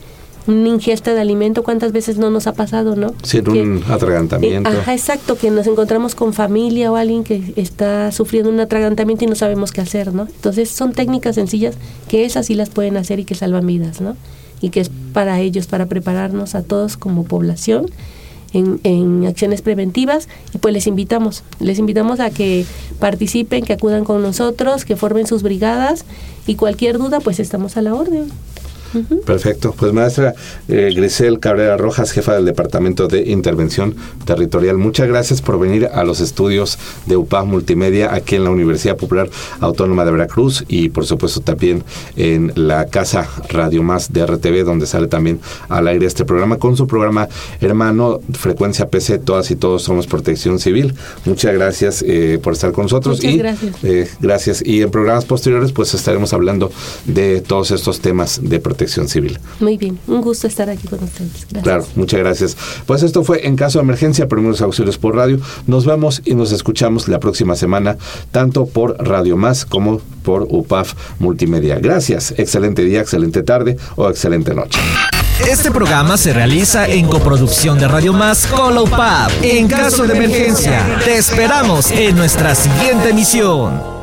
una 0.46 0.68
ingesta 0.68 1.14
de 1.14 1.20
alimento, 1.20 1.62
cuántas 1.62 1.92
veces 1.92 2.18
no 2.18 2.28
nos 2.28 2.46
ha 2.46 2.52
pasado, 2.52 2.96
¿no? 2.96 3.14
Sí, 3.22 3.38
un 3.38 3.82
atragantamiento. 3.88 4.68
ajá, 4.68 4.92
exacto, 4.92 5.36
que 5.36 5.50
nos 5.50 5.66
encontramos 5.66 6.14
con 6.14 6.34
familia 6.34 6.92
o 6.92 6.96
alguien 6.96 7.24
que 7.24 7.54
está 7.56 8.12
sufriendo 8.12 8.50
un 8.50 8.60
atragantamiento 8.60 9.24
y 9.24 9.28
no 9.28 9.36
sabemos 9.36 9.72
qué 9.72 9.80
hacer, 9.80 10.12
¿no? 10.12 10.26
Entonces 10.26 10.68
son 10.68 10.92
técnicas 10.92 11.36
sencillas 11.36 11.76
que 12.08 12.26
esas 12.26 12.46
sí 12.46 12.54
las 12.54 12.68
pueden 12.68 12.98
hacer 12.98 13.20
y 13.20 13.24
que 13.24 13.34
salvan 13.34 13.66
vidas, 13.66 14.02
¿no? 14.02 14.16
Y 14.64 14.70
que 14.70 14.80
es 14.80 14.90
para 15.12 15.40
ellos, 15.40 15.66
para 15.66 15.86
prepararnos 15.86 16.54
a 16.54 16.62
todos 16.62 16.96
como 16.96 17.24
población 17.24 17.90
en, 18.54 19.26
acciones 19.26 19.62
preventivas 19.62 20.28
y 20.54 20.58
pues 20.58 20.72
les 20.72 20.86
invitamos, 20.86 21.42
les 21.60 21.78
invitamos 21.78 22.20
a 22.20 22.30
que 22.30 22.64
participen, 22.98 23.64
que 23.64 23.72
acudan 23.72 24.04
con 24.04 24.22
nosotros, 24.22 24.84
que 24.84 24.96
formen 24.96 25.26
sus 25.26 25.42
brigadas 25.42 26.04
y 26.46 26.54
cualquier 26.54 26.98
duda 26.98 27.20
pues 27.20 27.40
estamos 27.40 27.76
a 27.76 27.82
la 27.82 27.94
orden. 27.94 28.30
Perfecto. 29.24 29.74
Pues 29.76 29.92
maestra 29.92 30.34
eh, 30.68 30.92
Grisel 30.94 31.40
Cabrera 31.40 31.76
Rojas, 31.76 32.12
jefa 32.12 32.34
del 32.34 32.44
Departamento 32.44 33.08
de 33.08 33.22
Intervención 33.30 33.94
Territorial, 34.24 34.78
muchas 34.78 35.08
gracias 35.08 35.42
por 35.42 35.58
venir 35.58 35.88
a 35.92 36.04
los 36.04 36.20
estudios 36.20 36.78
de 37.06 37.16
UPA 37.16 37.44
Multimedia 37.44 38.14
aquí 38.14 38.36
en 38.36 38.44
la 38.44 38.50
Universidad 38.50 38.96
Popular 38.96 39.28
Autónoma 39.60 40.04
de 40.04 40.12
Veracruz 40.12 40.64
y 40.68 40.90
por 40.90 41.06
supuesto 41.06 41.40
también 41.40 41.82
en 42.16 42.52
la 42.54 42.86
Casa 42.86 43.28
Radio 43.48 43.82
Más 43.82 44.12
de 44.12 44.26
RTV, 44.26 44.64
donde 44.64 44.86
sale 44.86 45.08
también 45.08 45.40
al 45.68 45.88
aire 45.88 46.06
este 46.06 46.24
programa 46.24 46.58
con 46.58 46.76
su 46.76 46.86
programa 46.86 47.28
hermano 47.60 48.20
Frecuencia 48.32 48.88
PC, 48.88 49.18
todas 49.18 49.50
y 49.50 49.56
todos 49.56 49.82
somos 49.82 50.06
Protección 50.06 50.58
Civil. 50.58 50.94
Muchas 51.24 51.54
gracias 51.54 52.04
eh, 52.06 52.38
por 52.42 52.52
estar 52.52 52.72
con 52.72 52.84
nosotros. 52.84 53.22
y, 53.24 53.36
gracias. 53.36 53.76
Eh, 53.82 54.08
gracias. 54.20 54.62
Y 54.64 54.82
en 54.82 54.90
programas 54.90 55.24
posteriores 55.24 55.72
pues 55.72 55.94
estaremos 55.94 56.32
hablando 56.32 56.70
de 57.06 57.40
todos 57.40 57.70
estos 57.70 58.00
temas 58.00 58.40
de 58.42 58.60
protección 58.60 58.83
Civil. 58.88 59.38
Muy 59.60 59.76
bien, 59.76 59.98
un 60.06 60.20
gusto 60.20 60.46
estar 60.46 60.68
aquí 60.70 60.86
con 60.88 61.02
ustedes. 61.02 61.32
Gracias. 61.50 61.62
Claro, 61.62 61.86
muchas 61.96 62.20
gracias. 62.20 62.56
Pues 62.86 63.02
esto 63.02 63.24
fue 63.24 63.46
En 63.46 63.56
Caso 63.56 63.78
de 63.78 63.84
Emergencia, 63.84 64.28
Primeros 64.28 64.60
Auxilios 64.60 64.98
por 64.98 65.16
Radio. 65.16 65.40
Nos 65.66 65.86
vemos 65.86 66.22
y 66.24 66.34
nos 66.34 66.52
escuchamos 66.52 67.08
la 67.08 67.20
próxima 67.20 67.56
semana, 67.56 67.96
tanto 68.30 68.66
por 68.66 68.96
Radio 69.04 69.36
Más 69.36 69.64
como 69.64 70.00
por 70.22 70.46
UPAF 70.48 70.94
Multimedia. 71.18 71.78
Gracias, 71.78 72.34
excelente 72.36 72.82
día, 72.82 73.00
excelente 73.00 73.42
tarde 73.42 73.76
o 73.96 74.08
excelente 74.08 74.54
noche. 74.54 74.78
Este 75.48 75.70
programa 75.70 76.16
se 76.16 76.32
realiza 76.32 76.86
en 76.86 77.06
coproducción 77.06 77.78
de 77.78 77.88
Radio 77.88 78.12
Más 78.12 78.46
con 78.46 78.74
la 78.74 78.82
UPAF. 78.82 79.32
En 79.42 79.66
caso 79.68 80.04
de 80.04 80.16
emergencia, 80.16 81.00
te 81.04 81.16
esperamos 81.16 81.90
en 81.90 82.16
nuestra 82.16 82.54
siguiente 82.54 83.10
emisión. 83.10 83.93